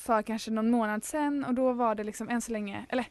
för 0.00 0.22
kanske 0.22 0.50
någon 0.50 0.70
månad 0.70 1.04
sedan 1.04 1.44
och 1.44 1.54
då 1.54 1.72
var 1.72 1.94
det 1.94 2.04
liksom 2.04 2.28
än 2.28 2.40
så 2.40 2.52
länge, 2.52 2.86
eller 2.88 3.06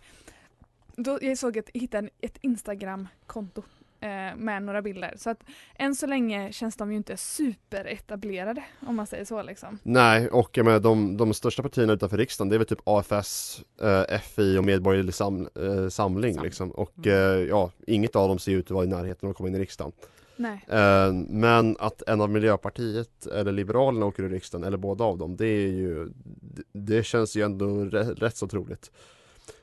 då 0.96 1.20
jag 1.22 1.38
såg 1.38 1.60
att 1.60 1.70
hittade 1.74 2.10
ett 2.22 2.38
Instagram-konto 2.42 3.63
eh, 4.00 4.36
med 4.38 4.63
några 4.63 4.82
bilder. 4.82 5.13
Så 5.18 5.30
att 5.30 5.44
än 5.75 5.96
så 5.96 6.08
länge 6.08 6.51
känns 6.51 6.75
de 6.75 6.92
ju 6.92 6.98
inte 6.98 7.18
superetablerade 7.18 8.63
om 8.88 8.96
man 8.96 9.08
säger 9.08 9.25
så 9.25 9.44
liksom. 9.44 9.80
Nej, 9.84 10.30
och 10.30 10.58
jag 10.58 10.65
menar, 10.65 10.80
de, 10.80 11.18
de 11.18 11.34
största 11.34 11.63
partierna 11.63 11.94
utanför 11.94 12.18
riksdagen 12.18 12.50
det 12.50 12.56
är 12.56 12.58
väl 12.58 12.68
typ 12.68 12.82
AFS, 12.84 13.62
eh, 13.82 14.20
FI 14.20 14.58
och 14.58 14.65
Medborgerlig 14.65 15.13
sam, 15.13 15.50
eh, 15.56 15.89
Samling 15.89 16.42
liksom. 16.42 16.72
Och 16.72 17.08
eh, 17.08 17.39
ja, 17.39 17.72
inget 17.88 18.15
av 18.15 18.27
dem 18.27 18.39
ser 18.39 18.51
ut 18.51 18.65
att 18.65 18.72
vara 18.72 18.86
i 18.86 18.88
närheten 18.88 19.27
av 19.27 19.32
att 19.32 19.38
komma 19.38 19.50
in 19.50 19.56
i 19.56 19.60
riksdagen. 19.60 19.92
Eh, 20.68 21.13
men 21.30 21.75
att 21.80 22.01
en 22.08 22.22
av 22.22 22.30
Miljöpartiet 22.30 23.25
eller 23.25 23.51
Liberalerna 23.51 24.06
åker 24.06 24.24
ur 24.24 24.30
riksdagen, 24.30 24.68
eller 24.68 24.77
båda 24.77 25.04
av 25.04 25.18
dem, 25.18 25.36
det 25.36 25.48
är 25.48 25.68
ju 25.68 26.10
det, 26.74 27.06
känns 27.06 27.36
ju 27.36 27.42
ändå 27.42 27.86
rätt, 27.86 28.38
så 28.38 28.48
troligt. 28.48 28.92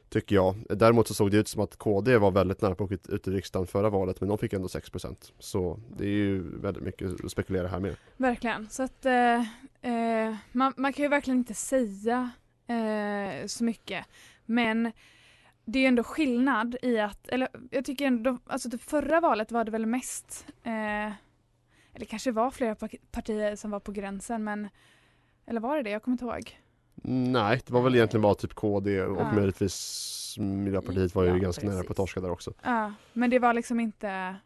Tycker 0.09 0.35
jag. 0.35 0.55
Däremot 0.69 1.09
så 1.09 1.15
såg 1.15 1.31
det 1.31 1.37
ut 1.37 1.49
som 1.49 1.63
att 1.63 1.77
KD 1.77 2.19
var 2.19 2.31
väldigt 2.31 2.63
nära 2.63 2.75
på 2.75 2.85
att 2.85 2.93
ut 2.93 3.29
ur 3.29 3.33
riksdagen 3.33 3.67
förra 3.67 3.91
valet, 3.91 4.21
men 4.21 4.29
de 4.29 4.39
fick 4.39 4.53
ändå 4.53 4.69
6% 4.69 5.33
Så 5.39 5.81
det 5.97 6.05
är 6.05 6.09
ju 6.09 6.59
väldigt 6.59 6.83
mycket 6.83 7.25
att 7.25 7.31
spekulera 7.31 7.69
här 7.69 7.81
med. 7.81 7.97
Verkligen. 8.17 8.69
Så 8.71 8.83
att 8.83 9.07
eh, 9.07 9.41
eh, 9.83 10.35
man, 10.53 10.73
man 10.77 10.93
kan 10.93 11.03
ju 11.03 11.09
verkligen 11.09 11.39
inte 11.39 11.55
säga 11.55 12.31
eh, 12.67 13.47
så 13.47 13.65
mycket. 13.65 14.07
Men 14.47 14.93
det 15.65 15.79
är 15.79 15.81
ju 15.81 15.87
ändå 15.89 16.03
skillnad 16.05 16.77
i 16.83 16.99
att, 17.01 17.29
eller 17.29 17.49
jag 17.71 17.85
tycker 17.85 18.07
ändå, 18.07 18.39
alltså 18.47 18.69
det 18.69 18.79
förra 18.79 19.21
valet 19.21 19.53
var 19.53 19.65
det 19.65 19.71
väl 19.71 19.87
mest, 19.87 20.47
eh, 20.63 21.13
eller 21.95 22.07
kanske 22.09 22.31
var 22.33 22.51
flera 22.51 22.75
pa- 22.75 22.89
partier 23.11 23.57
som 23.57 23.71
var 23.71 23.81
på 23.81 23.93
gränsen 23.93 24.45
men, 24.45 24.69
eller 25.47 25.61
var 25.61 25.77
det 25.77 25.83
det? 25.83 25.91
Jag 25.91 26.03
kommer 26.03 26.15
inte 26.15 26.25
ihåg. 26.25 26.59
Nej, 27.05 27.61
det 27.67 27.73
var 27.73 27.83
väl 27.83 27.95
egentligen 27.95 28.23
bara 28.23 28.35
typ 28.35 28.55
KD 28.55 29.03
och 29.03 29.21
Ja. 29.21 29.33
möjligtvis 29.33 30.19
Miljöpartiet 30.39 31.15
var 31.15 31.23
ju 31.25 31.29
Ja, 31.31 31.37
ganska 31.37 31.67
nära 31.67 31.75
precis. 31.75 31.87
på 31.87 31.93
att 31.93 31.97
torska 31.97 32.21
där 32.21 32.31
också. 32.31 32.53
Ja, 32.63 32.93
men 33.13 33.31
det 33.31 33.39
var 33.39 33.53
liksom 33.55 33.81
inte, 33.81 34.37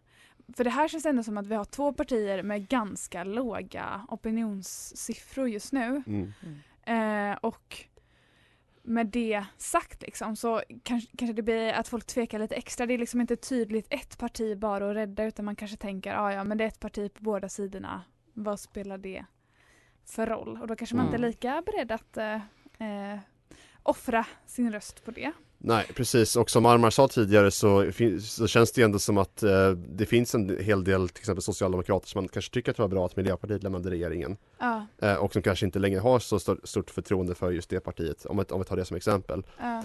för 0.57 0.65
det 0.65 0.71
här 0.71 0.89
känns 0.89 1.07
ändå 1.07 1.23
som 1.23 1.39
att 1.39 1.47
vi 1.47 1.55
har 1.55 1.65
två 1.65 1.93
partier 1.93 2.43
med 2.43 2.69
ganska 2.69 3.25
låga 3.25 4.07
opinionssiffror 4.09 5.49
just 5.49 5.73
nu. 5.73 6.03
Mm. 6.07 6.33
Eh, 7.33 7.39
och 7.41 7.77
med 8.87 9.07
det 9.07 9.45
sagt 9.57 10.03
liksom 10.03 10.37
så 10.37 10.63
kanske, 10.83 11.11
kanske 11.19 11.33
det 11.33 11.43
blir 11.43 11.73
att 11.73 11.89
folk 11.89 12.07
tvekar 12.07 12.39
lite 12.39 12.55
extra. 12.55 12.87
Det 12.87 12.95
är 12.95 12.99
liksom 12.99 13.21
inte 13.21 13.37
tydligt 13.37 13.87
ett 13.91 14.19
parti 14.19 14.59
bara 14.59 14.91
att 14.91 14.97
rädda 14.97 15.25
utan 15.25 15.45
man 15.45 15.57
kanske 15.57 15.77
tänker 15.77 16.15
ah, 16.15 16.33
ja 16.33 16.45
men 16.45 16.59
det 16.59 16.65
är 16.65 16.69
ett 16.69 16.81
parti 16.81 17.15
på 17.15 17.23
båda 17.23 17.49
sidorna. 17.49 18.03
Vad 18.33 18.61
spelar 18.61 18.99
det 18.99 19.25
för 20.05 20.27
roll? 20.27 20.59
Och 20.63 20.67
då 20.67 20.77
kanske 20.77 20.97
man 20.97 21.07
Mm. 21.07 21.15
inte 21.15 21.27
är 21.27 21.29
lika 21.31 21.63
beredd 21.67 21.93
att 21.93 22.17
eh, 22.17 22.35
eh, 22.79 23.19
offra 23.83 24.27
sin 24.47 24.73
röst 24.73 25.05
på 25.05 25.11
det. 25.11 25.33
Nej, 25.67 25.87
precis. 25.95 26.37
Och 26.37 26.51
som 26.51 26.67
Armar 26.67 26.91
sa 26.91 27.09
tidigare 27.09 27.51
så, 27.51 27.93
så 28.21 28.47
känns 28.47 28.73
det 28.73 28.83
ändå 28.83 28.99
som 28.99 29.19
att 29.19 29.43
eh, 29.43 29.71
det 29.71 30.07
finns 30.07 30.35
en 30.35 30.59
hel 30.61 30.85
del 30.85 31.09
till 31.09 31.21
exempel 31.21 31.43
socialdemokrater 31.43 32.09
som 32.09 32.19
man 32.23 32.29
kanske 32.29 32.55
tycker 32.55 32.71
att 32.71 32.77
det 32.77 32.83
var 32.83 32.89
bra 32.89 33.07
att 33.07 33.17
Miljöpartiet 33.17 33.63
lämnade 33.63 33.91
regeringen. 33.91 34.37
Ja. 34.59 34.87
Eh, 34.99 35.15
och 35.15 35.33
som 35.33 35.43
kanske 35.43 35.67
inte 35.67 35.79
längre 35.79 36.01
har 36.01 36.19
så 36.19 36.39
stor, 36.39 36.61
stort 36.65 36.91
förtroende 36.91 37.35
för 37.35 37.51
just 37.51 37.71
det 37.71 37.81
partiet, 37.81 38.27
om 38.27 38.37
vi, 38.37 38.45
om 38.45 38.59
vi 38.59 38.65
tar 38.65 38.77
det 38.77 38.85
som 38.85 38.97
exempel. 38.97 39.43
Ja. 39.59 39.83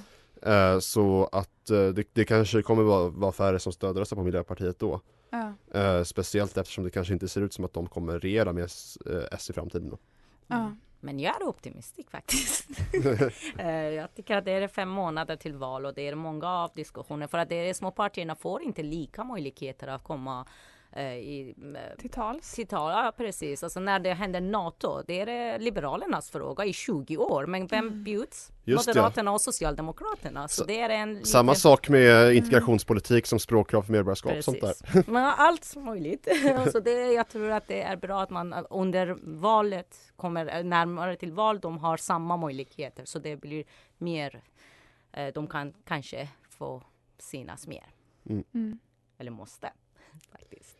Eh, 0.51 0.79
så 0.79 1.29
att 1.31 1.69
eh, 1.69 1.87
det, 1.87 2.07
det 2.13 2.25
kanske 2.25 2.61
kommer 2.61 2.83
vara, 2.83 3.09
vara 3.09 3.31
färre 3.31 3.59
som 3.59 3.73
stödröstar 3.73 4.15
på 4.15 4.23
Miljöpartiet 4.23 4.79
då. 4.79 5.01
Ja. 5.29 5.53
Eh, 5.79 6.03
speciellt 6.03 6.57
eftersom 6.57 6.83
det 6.83 6.89
kanske 6.89 7.13
inte 7.13 7.27
ser 7.27 7.41
ut 7.41 7.53
som 7.53 7.65
att 7.65 7.73
de 7.73 7.87
kommer 7.87 8.19
regera 8.19 8.53
med 8.53 8.63
S, 8.63 8.97
eh, 9.05 9.49
i 9.49 9.53
framtiden. 9.53 9.89
Då. 9.89 9.97
Ja. 10.47 10.75
Men 11.01 11.19
jag 11.19 11.41
är 11.41 11.47
optimistisk 11.47 12.11
faktiskt. 12.11 12.67
Eh, 13.57 13.71
jag 13.71 14.15
tycker 14.15 14.37
att 14.37 14.45
det 14.45 14.51
är 14.51 14.67
fem 14.67 14.89
månader 14.89 15.35
till 15.35 15.55
val 15.55 15.85
och 15.85 15.93
det 15.93 16.07
är 16.07 16.15
många 16.15 16.49
av 16.49 16.71
diskussioner 16.75 17.27
för 17.27 17.37
att 17.37 17.49
är 17.51 17.73
små 17.73 17.91
partierna 17.91 18.35
får 18.35 18.61
inte 18.61 18.83
lika 18.83 19.23
möjligheter 19.23 19.87
att 19.87 20.03
komma 20.03 20.45
i, 20.99 21.55
eh, 21.75 21.97
Till 21.99 22.09
tals. 22.09 22.53
till 22.53 22.67
tal. 22.67 22.91
Ja, 22.91 23.13
precis. 23.17 23.63
Alltså 23.63 23.79
när 23.79 23.99
det 23.99 24.13
händer 24.13 24.41
NATO, 24.41 25.03
det 25.07 25.19
är 25.21 25.53
eh, 25.53 25.59
Liberalernas 25.59 26.29
fråga 26.29 26.65
i 26.65 26.73
20 26.73 27.17
år. 27.17 27.45
Men 27.45 27.67
vem 27.67 27.87
Mm. 27.87 28.03
bjuds? 28.03 28.51
Just 28.63 28.85
det. 28.85 28.89
Moderaterna 28.89 29.31
och 29.31 29.41
Socialdemokraterna. 29.41 30.47
Så 30.47 30.63
det 30.65 30.79
är 30.79 30.89
en 30.89 31.25
Samma 31.25 31.51
liten- 31.51 31.59
sak 31.61 31.89
med 31.89 32.35
integrationspolitik 32.35 33.25
som 33.25 33.39
språkkrav 33.39 33.81
för 33.81 33.91
medborgarskap 33.91 34.43
sånt 34.43 34.61
där. 34.61 34.73
Precis. 34.83 35.07
Men 35.07 35.25
allt 35.37 35.75
möjligt. 35.75 36.27
alltså 36.57 36.79
det, 36.79 36.91
jag 37.13 37.27
tror 37.29 37.49
att 37.51 37.67
det 37.67 37.81
är 37.81 37.95
bra 37.95 38.21
att 38.21 38.29
man 38.29 38.53
under 38.53 39.17
valet 39.39 39.97
kommer 40.15 40.63
närmare 40.63 41.15
till 41.15 41.31
val. 41.33 41.59
De 41.59 41.77
har 41.77 41.97
samma 41.97 42.37
möjligheter 42.37 43.05
så 43.05 43.19
det 43.19 43.35
blir 43.35 43.63
mer. 43.97 44.41
Eh, 45.13 45.33
de 45.33 45.47
kan 45.47 45.73
kanske 45.85 46.29
få 46.49 46.83
synas 47.17 47.67
mer. 47.67 47.85
Mm. 48.29 48.43
Mm. 48.53 48.79
Eller 49.17 49.31
måste 49.31 49.71
faktiskt. 50.31 50.77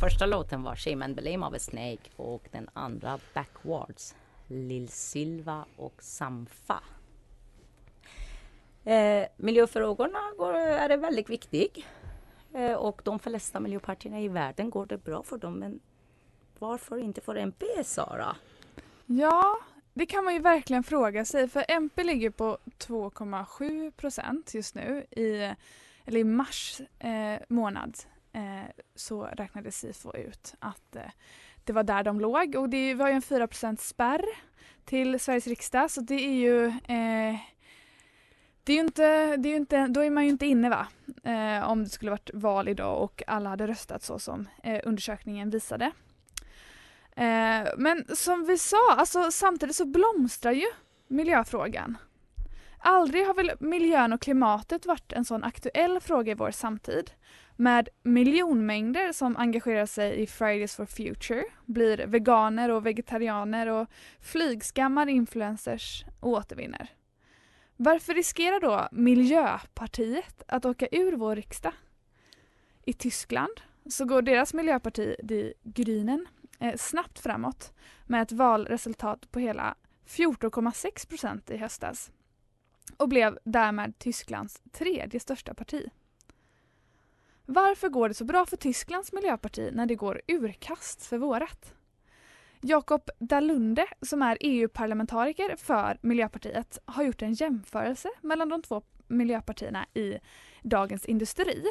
Första 0.00 0.26
låten 0.26 0.62
var 0.62 0.76
Shame 0.76 1.04
and 1.04 1.14
Blame 1.16 1.46
av 1.46 1.54
A 1.54 1.58
Snake 1.58 2.10
och 2.16 2.48
den 2.52 2.68
andra 2.72 3.18
Backwards. 3.34 4.14
Lil 4.46 4.88
Silva 4.88 5.64
och 5.76 6.02
Samfa. 6.02 6.82
Eh, 8.84 9.26
miljöfrågorna 9.36 10.18
går, 10.38 10.54
är 10.54 10.96
väldigt 10.96 11.30
viktig. 11.30 11.86
Eh, 12.54 12.72
och 12.72 13.00
de 13.04 13.18
flesta 13.18 13.60
miljöpartierna 13.60 14.20
i 14.20 14.28
världen 14.28 14.70
går 14.70 14.86
det 14.86 14.98
bra 14.98 15.22
för 15.22 15.38
dem. 15.38 15.54
Men 15.54 15.80
varför 16.58 16.98
inte 16.98 17.20
för 17.20 17.36
MP, 17.36 17.66
Sara? 17.84 18.36
Ja, 19.06 19.58
det 19.98 20.06
kan 20.06 20.24
man 20.24 20.34
ju 20.34 20.40
verkligen 20.40 20.82
fråga 20.82 21.24
sig 21.24 21.48
för 21.48 21.64
MP 21.68 22.04
ligger 22.04 22.30
på 22.30 22.58
2,7 22.78 23.90
procent 23.90 24.54
just 24.54 24.74
nu. 24.74 25.06
I, 25.10 25.54
eller 26.04 26.20
i 26.20 26.24
mars 26.24 26.80
eh, 26.98 27.38
månad 27.48 27.98
eh, 28.32 28.70
så 28.94 29.22
räknade 29.22 29.72
Sifo 29.72 30.16
ut 30.16 30.54
att 30.58 30.96
eh, 30.96 31.02
det 31.64 31.72
var 31.72 31.82
där 31.82 32.02
de 32.02 32.20
låg 32.20 32.54
och 32.54 32.68
det 32.68 32.94
var 32.94 33.08
ju 33.08 33.14
en 33.14 33.22
4% 33.22 33.76
spärr 33.76 34.24
till 34.84 35.20
Sveriges 35.20 35.46
riksdag 35.46 35.90
så 35.90 36.00
det 36.00 36.14
är 36.14 36.34
ju 36.34 36.66
eh, 36.66 37.36
det 38.64 38.72
är 38.72 38.76
ju 38.76 38.80
inte, 38.80 39.36
det 39.36 39.48
är 39.48 39.56
inte, 39.56 39.86
då 39.86 40.00
är 40.00 40.10
man 40.10 40.24
ju 40.24 40.30
inte 40.30 40.46
inne 40.46 40.70
va? 40.70 40.86
Eh, 41.24 41.70
om 41.70 41.84
det 41.84 41.90
skulle 41.90 42.10
varit 42.10 42.30
val 42.34 42.68
idag 42.68 43.02
och 43.02 43.22
alla 43.26 43.50
hade 43.50 43.66
röstat 43.66 44.02
så 44.02 44.18
som 44.18 44.48
eh, 44.62 44.80
undersökningen 44.84 45.50
visade. 45.50 45.92
Eh, 47.16 47.68
men 47.76 48.16
som 48.16 48.44
vi 48.44 48.58
sa, 48.58 48.92
alltså, 48.96 49.30
samtidigt 49.30 49.76
så 49.76 49.86
blomstrar 49.86 50.52
ju 50.52 50.66
miljöfrågan. 51.08 51.98
Aldrig 52.78 53.26
har 53.26 53.34
väl 53.34 53.52
miljön 53.60 54.12
och 54.12 54.20
klimatet 54.20 54.86
varit 54.86 55.12
en 55.12 55.24
sån 55.24 55.44
aktuell 55.44 56.00
fråga 56.00 56.32
i 56.32 56.34
vår 56.34 56.50
samtid. 56.50 57.10
Med 57.56 57.88
miljonmängder 58.02 59.12
som 59.12 59.36
engagerar 59.36 59.86
sig 59.86 60.22
i 60.22 60.26
Fridays 60.26 60.76
for 60.76 60.86
Future, 60.86 61.44
blir 61.64 62.06
veganer 62.06 62.70
och 62.70 62.86
vegetarianer 62.86 63.66
och 63.66 63.88
flygskammar 64.20 65.06
influencers 65.06 66.04
och 66.20 66.30
återvinner. 66.30 66.90
Varför 67.76 68.14
riskerar 68.14 68.60
då 68.60 68.88
Miljöpartiet 68.92 70.42
att 70.48 70.64
åka 70.64 70.86
ur 70.90 71.12
vår 71.12 71.36
riksdag? 71.36 71.72
I 72.84 72.92
Tyskland 72.92 73.60
så 73.90 74.04
går 74.04 74.22
deras 74.22 74.54
miljöparti, 74.54 75.16
Die 75.22 75.54
Grünen, 75.62 76.26
eh, 76.58 76.76
snabbt 76.76 77.18
framåt 77.18 77.72
med 78.06 78.22
ett 78.22 78.32
valresultat 78.32 79.30
på 79.30 79.38
hela 79.38 79.74
14,6 80.06 81.08
procent 81.08 81.50
i 81.50 81.56
höstas 81.56 82.10
och 82.96 83.08
blev 83.08 83.38
därmed 83.44 83.98
Tysklands 83.98 84.62
tredje 84.72 85.20
största 85.20 85.54
parti. 85.54 85.90
Varför 87.46 87.88
går 87.88 88.08
det 88.08 88.14
så 88.14 88.24
bra 88.24 88.46
för 88.46 88.56
Tysklands 88.56 89.12
miljöparti 89.12 89.70
när 89.72 89.86
det 89.86 89.94
går 89.94 90.22
urkast 90.28 91.06
för 91.06 91.18
vårat? 91.18 91.74
Jakob 92.60 93.10
Dalunde, 93.18 93.86
som 94.02 94.22
är 94.22 94.38
EU-parlamentariker 94.40 95.56
för 95.56 95.98
Miljöpartiet, 96.02 96.78
har 96.84 97.02
gjort 97.02 97.22
en 97.22 97.32
jämförelse 97.32 98.08
mellan 98.20 98.48
de 98.48 98.62
två 98.62 98.82
miljöpartierna 99.06 99.86
i 99.94 100.18
Dagens 100.62 101.06
Industri. 101.06 101.64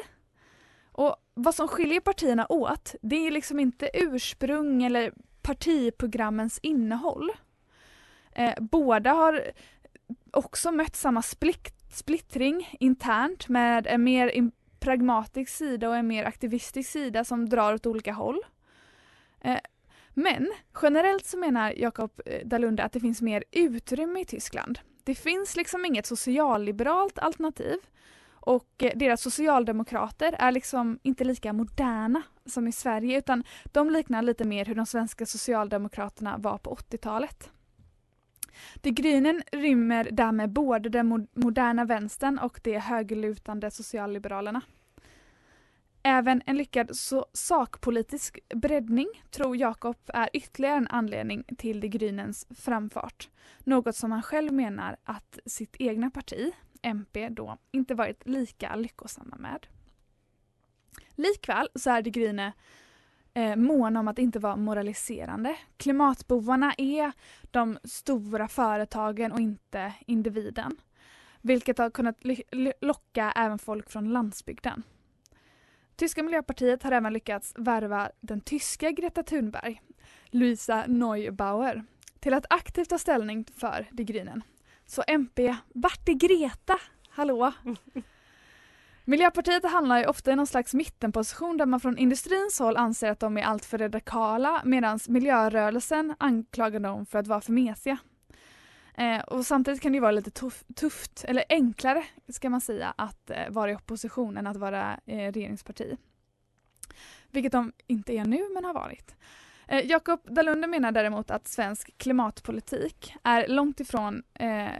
Och 0.96 1.16
vad 1.34 1.54
som 1.54 1.68
skiljer 1.68 2.00
partierna 2.00 2.46
åt, 2.48 2.94
det 3.02 3.26
är 3.26 3.30
liksom 3.30 3.60
inte 3.60 3.90
ursprung 3.94 4.82
eller 4.82 5.12
partiprogrammens 5.42 6.58
innehåll. 6.62 7.30
Eh, 8.32 8.54
båda 8.60 9.12
har 9.12 9.44
också 10.30 10.72
mött 10.72 10.96
samma 10.96 11.22
splitt, 11.22 11.74
splittring 11.92 12.76
internt 12.80 13.48
med 13.48 13.86
en 13.86 14.04
mer 14.04 14.28
in- 14.28 14.52
pragmatisk 14.80 15.56
sida 15.56 15.88
och 15.88 15.96
en 15.96 16.06
mer 16.06 16.24
aktivistisk 16.24 16.90
sida 16.90 17.24
som 17.24 17.48
drar 17.48 17.74
åt 17.74 17.86
olika 17.86 18.12
håll. 18.12 18.38
Eh, 19.40 19.60
men 20.14 20.52
generellt 20.82 21.26
så 21.26 21.38
menar 21.38 21.72
Jakob 21.76 22.20
eh, 22.26 22.46
Dalunde 22.46 22.84
att 22.84 22.92
det 22.92 23.00
finns 23.00 23.22
mer 23.22 23.44
utrymme 23.52 24.20
i 24.20 24.24
Tyskland. 24.24 24.78
Det 25.04 25.14
finns 25.14 25.56
liksom 25.56 25.84
inget 25.84 26.06
socialliberalt 26.06 27.18
alternativ 27.18 27.76
och 28.46 28.82
eh, 28.82 28.92
deras 28.96 29.22
socialdemokrater 29.22 30.36
är 30.38 30.52
liksom 30.52 30.98
inte 31.02 31.24
lika 31.24 31.52
moderna 31.52 32.22
som 32.44 32.68
i 32.68 32.72
Sverige 32.72 33.18
utan 33.18 33.44
de 33.64 33.90
liknar 33.90 34.22
lite 34.22 34.44
mer 34.44 34.64
hur 34.64 34.74
de 34.74 34.86
svenska 34.86 35.26
socialdemokraterna 35.26 36.38
var 36.38 36.58
på 36.58 36.74
80-talet. 36.74 37.50
De 38.74 38.90
Grünen 38.90 39.42
rymmer 39.52 40.08
därmed 40.12 40.50
både 40.50 40.88
den 40.88 41.28
moderna 41.34 41.84
vänstern 41.84 42.38
och 42.38 42.60
de 42.62 42.78
högerlutande 42.78 43.70
socialliberalerna. 43.70 44.60
Även 46.02 46.42
en 46.46 46.56
lyckad 46.56 46.96
så 46.96 47.26
sakpolitisk 47.32 48.38
breddning 48.54 49.08
tror 49.30 49.56
Jakob 49.56 49.96
är 50.06 50.30
ytterligare 50.32 50.76
en 50.76 50.88
anledning 50.88 51.44
till 51.58 51.80
De 51.80 51.88
Grünens 51.88 52.46
framfart. 52.58 53.28
Något 53.64 53.96
som 53.96 54.12
han 54.12 54.22
själv 54.22 54.52
menar 54.52 54.96
att 55.04 55.38
sitt 55.46 55.76
egna 55.78 56.10
parti, 56.10 56.52
MP, 56.82 57.28
då 57.28 57.58
inte 57.72 57.94
varit 57.94 58.26
lika 58.26 58.76
lyckosamma 58.76 59.36
med. 59.36 59.66
Likväl 61.10 61.68
så 61.74 61.90
är 61.90 62.02
De 62.02 62.10
Grüne 62.10 62.52
eh, 63.34 63.56
måna 63.56 64.00
om 64.00 64.08
att 64.08 64.18
inte 64.18 64.38
vara 64.38 64.56
moraliserande. 64.56 65.56
Klimatbovarna 65.76 66.74
är 66.78 67.12
de 67.50 67.78
stora 67.84 68.48
företagen 68.48 69.32
och 69.32 69.40
inte 69.40 69.92
individen. 70.06 70.76
Vilket 71.40 71.78
har 71.78 71.90
kunnat 71.90 72.16
locka 72.80 73.32
även 73.36 73.58
folk 73.58 73.90
från 73.90 74.12
landsbygden. 74.12 74.82
Tyska 75.96 76.22
miljöpartiet 76.22 76.82
har 76.82 76.92
även 76.92 77.12
lyckats 77.12 77.54
värva 77.56 78.10
den 78.20 78.40
tyska 78.40 78.90
Greta 78.90 79.22
Thunberg, 79.22 79.82
Luisa 80.30 80.84
Neubauer, 80.86 81.84
till 82.20 82.34
att 82.34 82.46
aktivt 82.50 82.88
ta 82.88 82.98
ställning 82.98 83.44
för 83.56 83.86
De 83.90 84.04
Grünen. 84.04 84.42
Så 84.86 85.04
MP, 85.06 85.56
vart 85.74 86.08
är 86.08 86.12
Greta? 86.12 86.78
Hallå? 87.10 87.52
Miljöpartiet 89.04 89.64
hamnar 89.70 89.98
ju 89.98 90.06
ofta 90.06 90.32
i 90.32 90.36
någon 90.36 90.46
slags 90.46 90.74
mittenposition 90.74 91.56
där 91.56 91.66
man 91.66 91.80
från 91.80 91.98
industrins 91.98 92.58
håll 92.58 92.76
anser 92.76 93.10
att 93.10 93.20
de 93.20 93.38
är 93.38 93.42
alltför 93.42 93.78
radikala 93.78 94.62
medan 94.64 94.98
miljörörelsen 95.08 96.14
anklagar 96.18 96.80
dem 96.80 97.06
för 97.06 97.18
att 97.18 97.26
vara 97.26 97.40
för 97.40 97.52
mesiga. 97.52 97.98
Eh, 98.94 99.20
och 99.20 99.46
samtidigt 99.46 99.80
kan 99.80 99.92
det 99.92 99.96
ju 99.96 100.00
vara 100.00 100.12
lite 100.12 100.30
tuff, 100.30 100.64
tufft, 100.76 101.24
eller 101.24 101.44
enklare 101.48 102.04
ska 102.28 102.50
man 102.50 102.60
säga, 102.60 102.94
att 102.98 103.30
eh, 103.30 103.50
vara 103.50 103.70
i 103.70 103.74
opposition 103.74 104.36
än 104.36 104.46
att 104.46 104.56
vara 104.56 105.00
eh, 105.06 105.32
regeringsparti. 105.32 105.96
Vilket 107.30 107.52
de 107.52 107.72
inte 107.86 108.12
är 108.12 108.24
nu 108.24 108.48
men 108.54 108.64
har 108.64 108.74
varit. 108.74 109.16
Eh, 109.68 109.86
Jakob 109.86 110.20
Dalunde 110.34 110.66
menar 110.66 110.92
däremot 110.92 111.30
att 111.30 111.48
svensk 111.48 111.98
klimatpolitik 111.98 113.14
är 113.24 113.48
långt 113.48 113.80
ifrån 113.80 114.22
eh, 114.34 114.74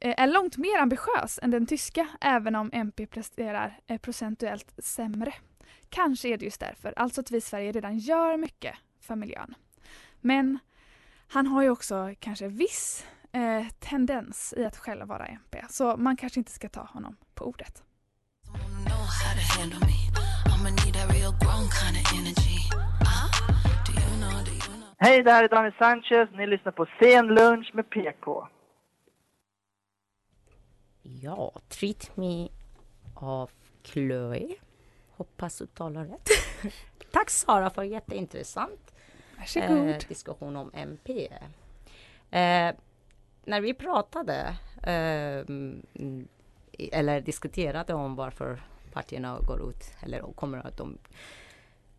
eh, 0.00 0.14
är 0.20 0.26
långt 0.26 0.56
mer 0.56 0.78
ambitiös 0.78 1.38
än 1.42 1.50
den 1.50 1.66
tyska 1.66 2.08
även 2.20 2.54
om 2.54 2.70
MP 2.72 3.06
presterar 3.06 3.80
eh, 3.86 3.98
procentuellt 3.98 4.74
sämre. 4.78 5.34
Kanske 5.88 6.28
är 6.28 6.38
det 6.38 6.44
just 6.44 6.60
därför, 6.60 6.94
alltså 6.96 7.20
att 7.20 7.30
vi 7.30 7.36
i 7.36 7.40
Sverige 7.40 7.72
redan 7.72 7.98
gör 7.98 8.36
mycket 8.36 8.74
för 9.00 9.16
miljön. 9.16 9.54
Men 10.20 10.58
han 11.28 11.46
har 11.46 11.62
ju 11.62 11.70
också 11.70 12.14
kanske 12.18 12.48
viss 12.48 13.06
eh, 13.32 13.66
tendens 13.78 14.54
i 14.56 14.64
att 14.64 14.76
själv 14.76 15.06
vara 15.06 15.26
MP 15.26 15.64
så 15.70 15.96
man 15.96 16.16
kanske 16.16 16.40
inte 16.40 16.52
ska 16.52 16.68
ta 16.68 16.82
honom 16.82 17.16
på 17.34 17.44
ordet. 17.44 17.82
Hej, 25.00 25.22
det 25.22 25.30
här 25.30 25.44
är 25.44 25.48
Daniel 25.48 25.74
Sanchez. 25.78 26.28
Ni 26.32 26.46
lyssnar 26.46 26.72
på 26.72 26.86
Sen 27.00 27.26
lunch 27.26 27.70
med 27.74 27.90
PK. 27.90 28.48
Ja, 31.02 31.52
Treat 31.68 32.16
Me 32.16 32.48
av 33.14 33.50
Chloe. 33.82 34.54
Hoppas 35.10 35.60
uttalar 35.62 36.04
rätt. 36.04 36.28
Tack 37.12 37.30
Sara 37.30 37.70
för 37.70 37.82
jätteintressant 37.82 38.94
Varsågod. 39.38 39.88
eh, 39.88 39.96
diskussion 40.08 40.56
om 40.56 40.70
MP. 40.74 41.28
Eh, 42.30 42.74
när 43.44 43.60
vi 43.60 43.74
pratade 43.74 44.56
eh, 44.82 45.44
eller 46.92 47.20
diskuterade 47.20 47.94
om 47.94 48.16
varför 48.16 48.60
partierna 48.92 49.38
går 49.46 49.70
ut 49.70 49.94
eller 50.02 50.20
kommer 50.20 50.66
att 50.66 50.76
de 50.76 50.98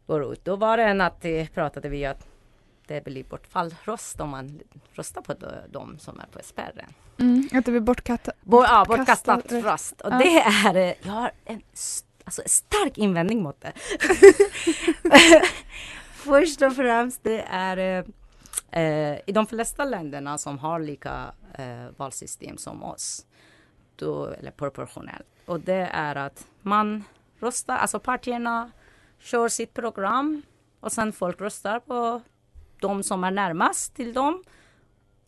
går 0.08 0.34
ut. 0.34 0.46
Då 0.46 0.56
var 0.56 0.78
det 0.78 0.84
en 0.84 1.02
att 1.02 1.26
eh, 1.26 1.48
pratade 1.48 1.90
vi 1.90 2.06
att 2.06 2.28
det 2.90 3.04
blir 3.04 3.24
bortfallröst 3.24 4.20
om 4.20 4.30
man 4.30 4.60
röstar 4.94 5.22
på 5.22 5.34
de, 5.70 6.00
som 6.00 6.20
är 6.20 6.26
på 6.26 6.40
spärren. 6.44 6.94
Mm, 7.20 7.50
att 7.54 7.66
det 7.66 7.72
blir 7.72 7.82
bortkastat. 7.82 8.36
Bo, 8.42 8.64
ja, 8.64 8.86
bortkastat 8.88 9.52
röst. 9.52 10.02
Och 10.02 10.12
Ja. 10.14 10.18
det 10.18 10.40
är, 10.40 10.96
jag 11.02 11.12
har 11.12 11.32
en 11.46 11.62
alltså, 12.24 12.42
stark 12.46 12.98
invändning 12.98 13.44
mot 13.44 13.62
det. 13.62 13.74
Först 16.14 16.62
och 16.62 16.76
främst 16.76 17.24
det 17.24 17.42
är 17.50 18.06
eh, 18.72 19.20
i 19.26 19.32
de 19.32 19.48
flesta 19.48 19.86
länderna 19.86 20.38
som 20.38 20.60
har 20.60 20.80
lika 20.80 21.32
eh, 21.54 21.86
valsystem 21.98 22.58
som 22.58 22.84
oss. 22.84 23.26
Då, 23.96 24.26
eller 24.28 24.52
proportionellt. 24.52 25.28
Och 25.46 25.60
det 25.60 25.90
är 25.94 26.16
att 26.16 26.48
man 26.62 27.04
röstar, 27.40 27.78
alltså 27.78 28.00
partierna 28.00 28.72
kör 29.20 29.48
sitt 29.48 29.74
program 29.74 30.42
och 30.80 30.92
sen 30.92 31.14
folk 31.14 31.42
röstar 31.42 31.80
på 31.80 32.22
de 32.80 33.04
som 33.04 33.24
är 33.24 33.32
närmast 33.32 33.96
till 33.96 34.14
dem. 34.14 34.44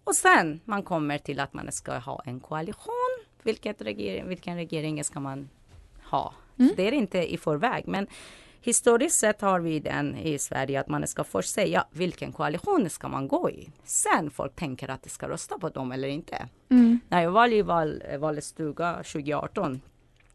Och 0.04 0.16
sen 0.16 0.62
man 0.66 0.84
kommer 0.84 1.18
till 1.18 1.40
att 1.40 1.54
man 1.54 1.72
ska 1.72 1.98
ha 1.98 2.22
en 2.26 2.40
koalition. 2.40 3.26
Vilket 3.44 3.82
regering, 3.82 4.28
vilken 4.28 4.56
regering 4.56 5.04
ska 5.04 5.20
man 5.20 5.50
ha? 6.04 6.34
Så 6.58 6.76
det 6.76 6.88
är 6.88 6.92
inte 6.92 7.34
i 7.34 7.38
förväg. 7.38 7.88
Men 7.88 8.08
historiskt 8.62 9.20
sett 9.20 9.42
har 9.42 9.60
vi 9.60 9.80
den 9.80 10.18
i 10.18 10.40
Sverige 10.40 10.80
att 10.80 10.88
man 10.88 11.08
ska 11.08 11.24
först 11.24 11.54
säga 11.54 11.86
vilken 11.92 12.32
koalition 12.32 12.90
ska 12.90 13.08
man 13.08 13.28
gå 13.28 13.50
i. 13.50 13.70
Sen 13.84 14.32
folk 14.32 14.56
tänker 14.56 14.90
att 14.90 15.04
de 15.04 15.10
ska 15.10 15.30
rösta 15.30 15.60
på 15.60 15.70
dem 15.70 15.92
eller 15.92 16.08
inte. 16.08 16.48
Mm. 16.70 17.00
När 17.10 17.24
jag 17.24 17.32
var 17.32 17.54
i 17.54 17.62
val, 17.62 18.04
valstuga 18.20 18.94
2018 18.94 19.82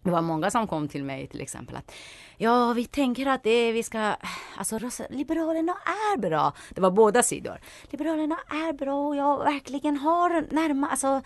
det 0.07 0.13
var 0.13 0.23
många 0.23 0.51
som 0.51 0.67
kom 0.67 0.89
till 0.89 1.05
mig 1.05 1.27
till 1.27 1.41
exempel 1.41 1.77
att 1.77 1.93
ja, 2.37 2.73
vi 2.73 2.85
tänker 2.85 3.27
att 3.27 3.43
det 3.43 3.73
vi 3.73 3.83
ska, 3.83 4.15
alltså 4.57 4.79
Liberalerna 5.11 5.73
är 5.73 6.19
bra. 6.19 6.53
Det 6.71 6.81
var 6.81 6.91
båda 6.91 7.23
sidor. 7.23 7.61
Liberalerna 7.91 8.39
är 8.49 8.73
bra 8.73 9.09
och 9.09 9.17
jag 9.17 9.45
verkligen 9.45 9.97
har 9.97 10.55
närmare... 10.55 10.91
alltså 10.91 11.23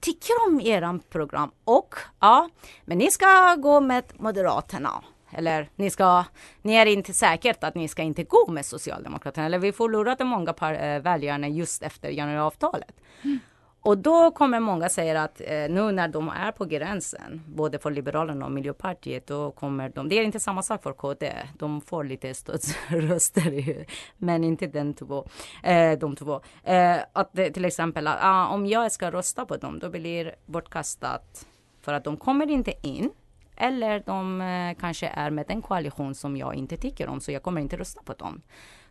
tycker 0.00 0.46
om 0.46 0.60
eran 0.60 1.00
program 1.00 1.50
och 1.64 1.94
ja, 2.20 2.48
men 2.84 2.98
ni 2.98 3.10
ska 3.10 3.54
gå 3.54 3.80
med 3.80 4.04
Moderaterna. 4.16 5.04
Eller 5.32 5.68
ni 5.76 5.90
ska, 5.90 6.24
ni 6.62 6.74
är 6.74 6.86
inte 6.86 7.12
säkert 7.12 7.64
att 7.64 7.74
ni 7.74 7.88
ska 7.88 8.02
inte 8.02 8.24
gå 8.24 8.50
med 8.50 8.66
Socialdemokraterna. 8.66 9.46
Eller 9.46 9.58
vi 9.58 9.72
förlorade 9.72 10.24
många 10.24 10.52
par, 10.52 10.72
äh, 10.72 11.00
väljarna 11.00 11.48
just 11.48 11.82
efter 11.82 12.10
januariavtalet. 12.10 12.94
Mm. 13.22 13.40
Och 13.82 13.98
då 13.98 14.30
kommer 14.30 14.60
många 14.60 14.88
säga 14.88 15.22
att 15.22 15.40
eh, 15.40 15.68
nu 15.70 15.92
när 15.92 16.08
de 16.08 16.28
är 16.28 16.52
på 16.52 16.64
gränsen, 16.64 17.42
både 17.46 17.78
för 17.78 17.90
Liberalerna 17.90 18.44
och 18.44 18.52
Miljöpartiet, 18.52 19.26
då 19.26 19.50
kommer 19.50 19.88
de, 19.88 20.08
det 20.08 20.18
är 20.18 20.22
inte 20.22 20.40
samma 20.40 20.62
sak 20.62 20.82
för 20.82 20.92
KD, 20.92 21.32
de 21.58 21.80
får 21.80 22.04
lite 22.04 22.34
stödsröster, 22.34 23.86
men 24.16 24.44
inte 24.44 24.66
den 24.66 24.94
två, 24.94 25.26
eh, 25.62 25.98
de 25.98 26.16
två. 26.16 26.40
Eh, 26.64 26.96
att 27.12 27.30
det, 27.32 27.50
till 27.50 27.64
exempel, 27.64 28.06
att, 28.06 28.18
ah, 28.20 28.46
om 28.46 28.66
jag 28.66 28.92
ska 28.92 29.10
rösta 29.10 29.46
på 29.46 29.56
dem, 29.56 29.78
då 29.78 29.90
blir 29.90 30.24
det 30.24 30.34
bortkastat 30.46 31.46
för 31.80 31.92
att 31.92 32.04
de 32.04 32.16
kommer 32.16 32.50
inte 32.50 32.72
in. 32.82 33.10
Eller 33.56 34.02
de 34.06 34.40
eh, 34.40 34.80
kanske 34.80 35.06
är 35.06 35.30
med 35.30 35.44
en 35.48 35.62
koalition 35.62 36.14
som 36.14 36.36
jag 36.36 36.54
inte 36.54 36.76
tycker 36.76 37.08
om, 37.08 37.20
så 37.20 37.32
jag 37.32 37.42
kommer 37.42 37.60
inte 37.60 37.76
rösta 37.76 38.02
på 38.02 38.12
dem. 38.12 38.42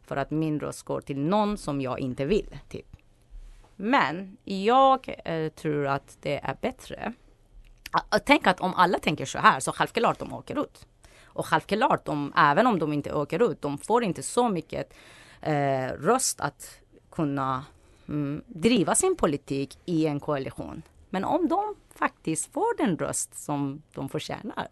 För 0.02 0.18
att 0.18 0.32
min 0.32 0.60
röst 0.60 0.84
går 0.84 1.02
till 1.02 1.20
någon 1.20 1.58
som 1.58 1.82
jag 1.82 2.00
inte 2.00 2.26
vill. 2.26 2.58
Typ. 2.70 2.99
Men 3.82 4.38
jag 4.44 5.16
eh, 5.26 5.50
tror 5.50 5.88
att 5.88 6.18
det 6.22 6.40
är 6.44 6.58
bättre. 6.62 7.14
Tänk 8.26 8.48
att 8.48 8.60
om 8.60 8.74
alla 8.76 9.00
tänker 9.00 9.26
så 9.26 9.40
här 9.40 9.60
så 9.60 9.72
självklart 9.72 10.20
de 10.20 10.34
åker 10.34 10.64
ut. 10.64 10.88
Och 11.24 11.46
självklart, 11.46 12.06
de, 12.06 12.34
även 12.38 12.68
om 12.68 12.80
de 12.80 12.94
inte 12.94 13.14
åker 13.14 13.52
ut, 13.52 13.62
de 13.62 13.78
får 13.78 14.04
inte 14.04 14.24
så 14.24 14.50
mycket 14.50 14.94
eh, 15.42 15.88
röst 16.00 16.42
att 16.42 16.82
kunna 17.12 17.66
mm, 18.08 18.44
driva 18.48 18.96
sin 18.96 19.16
politik 19.16 19.78
i 19.86 20.06
en 20.06 20.20
koalition. 20.20 20.82
Men 21.10 21.26
om 21.26 21.48
de 21.48 21.76
faktiskt 21.96 22.54
får 22.54 22.78
den 22.78 22.98
röst 22.98 23.46
som 23.46 23.82
de 23.94 24.10
förtjänar. 24.10 24.68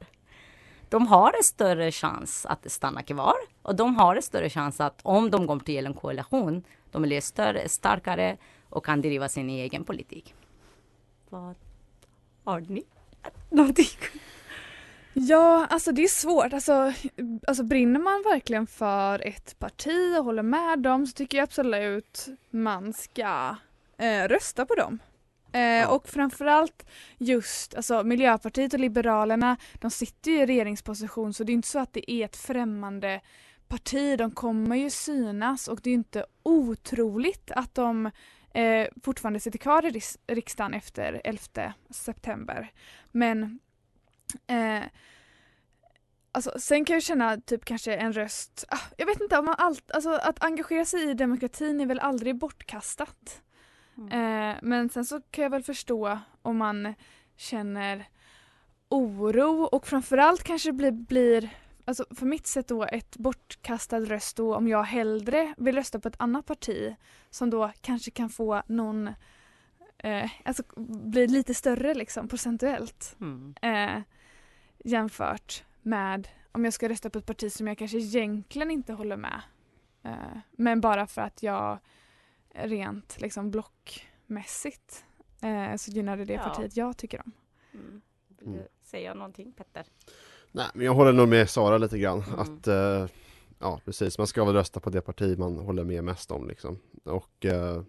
De 0.90 1.08
har 1.08 1.34
en 1.38 1.44
större 1.44 1.92
chans 1.92 2.46
att 2.46 2.72
stanna 2.72 3.04
kvar 3.04 3.36
och 3.62 3.76
de 3.76 3.96
har 3.96 4.16
en 4.16 4.22
större 4.22 4.50
chans 4.50 4.82
att 4.82 5.00
om 5.04 5.32
de 5.32 5.46
går 5.46 5.60
till 5.60 5.86
en 5.86 5.94
koalition, 5.94 6.64
de 6.92 7.02
blir 7.02 7.22
större, 7.22 7.70
starkare 7.70 8.38
och 8.70 8.86
kan 8.86 9.02
driva 9.02 9.30
sin 9.30 9.50
egen 9.50 9.84
politik. 9.84 10.34
Vad 11.30 11.56
har 12.44 12.60
ni? 12.60 12.84
Någonting? 13.50 13.86
Ja, 15.14 15.66
alltså 15.70 15.92
det 15.92 16.04
är 16.04 16.08
svårt. 16.08 16.54
Alltså, 16.54 16.94
alltså 17.48 17.64
brinner 17.64 18.00
man 18.00 18.24
verkligen 18.24 18.68
för 18.68 19.28
ett 19.28 19.60
parti 19.60 20.16
och 20.20 20.26
håller 20.26 20.44
med 20.44 20.80
dem 20.80 21.08
så 21.08 21.14
tycker 21.14 21.38
jag 21.38 21.44
absolut 21.44 22.26
man 22.50 22.94
ska 22.94 23.56
eh, 23.98 24.28
rösta 24.28 24.66
på 24.66 24.76
dem. 24.76 25.00
Eh, 25.52 25.90
Och 25.90 26.10
framförallt 26.10 26.86
just 27.18 27.76
alltså, 27.76 28.04
Miljöpartiet 28.04 28.74
och 28.74 28.80
Liberalerna, 28.80 29.58
de 29.74 29.92
sitter 29.92 30.32
ju 30.32 30.38
i 30.38 30.46
regeringsposition 30.46 31.34
så 31.34 31.44
det 31.44 31.52
är 31.52 31.54
inte 31.54 31.68
så 31.68 31.80
att 31.80 31.94
det 31.94 32.12
är 32.12 32.26
ett 32.26 32.36
främmande 32.36 33.22
parti. 33.68 34.18
De 34.18 34.32
kommer 34.32 34.76
ju 34.76 34.90
synas 34.90 35.68
och 35.68 35.80
det 35.84 35.90
är 35.90 35.94
inte 35.94 36.26
otroligt 36.44 37.52
att 37.52 37.76
de 37.76 38.12
eh, 38.58 38.88
fortfarande 39.04 39.40
sitter 39.40 39.60
kvar 39.60 39.86
i 39.86 40.02
riksdagen 40.28 40.74
efter 40.74 41.22
11 41.24 41.74
september. 41.90 42.72
Men 43.12 43.60
eh, 44.48 44.84
Alltså, 46.32 46.60
sen 46.60 46.86
kan 46.86 46.94
jag 46.94 47.04
känna 47.04 47.38
typ 47.38 47.66
kanske 47.66 47.96
en 47.96 48.14
röst, 48.14 48.66
ah, 48.70 48.80
jag 48.98 49.06
vet 49.06 49.22
inte 49.22 49.38
om 49.38 49.46
man 49.46 49.56
allt, 49.58 49.92
alltså 49.92 50.10
att 50.12 50.44
engagera 50.44 50.86
sig 50.86 51.10
i 51.10 51.14
demokratin 51.14 51.82
är 51.82 51.86
väl 51.86 52.00
aldrig 52.00 52.36
bortkastat. 52.36 53.42
Eh, 54.12 54.56
men 54.62 54.90
sen 54.90 55.06
så 55.06 55.22
kan 55.22 55.44
jag 55.44 55.50
väl 55.50 55.64
förstå 55.64 56.20
om 56.42 56.58
man 56.58 56.94
känner 57.38 58.10
oro 58.90 59.64
och 59.64 59.88
framförallt 59.88 60.44
kanske 60.44 60.72
blir, 60.72 60.92
blir 60.92 61.50
alltså 61.88 62.06
för 62.16 62.26
mitt 62.26 62.48
sätt 62.48 62.68
då 62.68 62.84
ett 62.84 63.18
bortkastad 63.18 64.00
röst 64.00 64.38
då 64.38 64.56
om 64.56 64.68
jag 64.68 64.84
hellre 64.84 65.54
vill 65.58 65.76
rösta 65.76 66.00
på 66.00 66.08
ett 66.08 66.22
annat 66.22 66.46
parti 66.46 66.96
som 67.30 67.50
då 67.50 67.72
kanske 67.82 68.12
kan 68.12 68.30
få 68.30 68.64
någon, 68.68 69.08
eh, 69.98 70.32
alltså 70.46 70.64
bli 70.86 71.28
lite 71.28 71.54
större 71.54 71.94
liksom 71.94 72.28
procentuellt. 72.28 73.16
Mm. 73.22 73.56
Eh, 73.62 74.02
jämfört 74.78 75.64
med 75.82 76.28
om 76.52 76.64
jag 76.66 76.74
ska 76.74 76.90
rösta 76.90 77.10
på 77.10 77.20
ett 77.20 77.26
parti 77.26 77.52
som 77.52 77.68
jag 77.68 77.78
kanske 77.78 77.98
egentligen 77.98 78.72
inte 78.72 78.94
håller 78.94 79.18
med. 79.18 79.42
Eh, 80.04 80.38
men 80.52 80.82
bara 80.82 81.08
för 81.08 81.22
att 81.22 81.44
jag 81.44 81.80
rent 82.54 83.22
liksom 83.22 83.52
blockmässigt 83.52 85.06
eh, 85.42 85.76
så 85.76 85.92
gynnar 85.92 86.18
det 86.18 86.26
det 86.26 86.34
Ja. 86.34 86.44
partiet 86.44 86.78
jag 86.78 86.98
tycker 86.98 87.22
om. 87.26 87.32
Mm. 87.74 88.02
Vill 88.28 88.52
du 88.52 88.68
säga 88.84 89.14
någonting 89.14 89.52
Petter? 89.52 89.86
Nej, 90.58 90.68
men 90.74 90.86
jag 90.86 90.94
håller 90.94 91.14
nog 91.14 91.28
med 91.28 91.50
Sara 91.50 91.78
lite 91.78 92.00
grann. 92.00 92.24
Mm. 92.28 92.40
Att, 92.40 92.68
eh, 92.68 93.06
ja 93.60 93.80
precis, 93.86 94.18
man 94.18 94.28
ska 94.28 94.46
väl 94.46 94.54
rösta 94.54 94.80
på 94.80 94.90
det 94.90 95.02
parti 95.02 95.38
man 95.38 95.58
håller 95.58 95.84
med 95.84 96.04
mest 96.04 96.32
om 96.32 96.48
liksom. 96.48 96.80
Och 97.04 97.46
eh, 97.46 97.82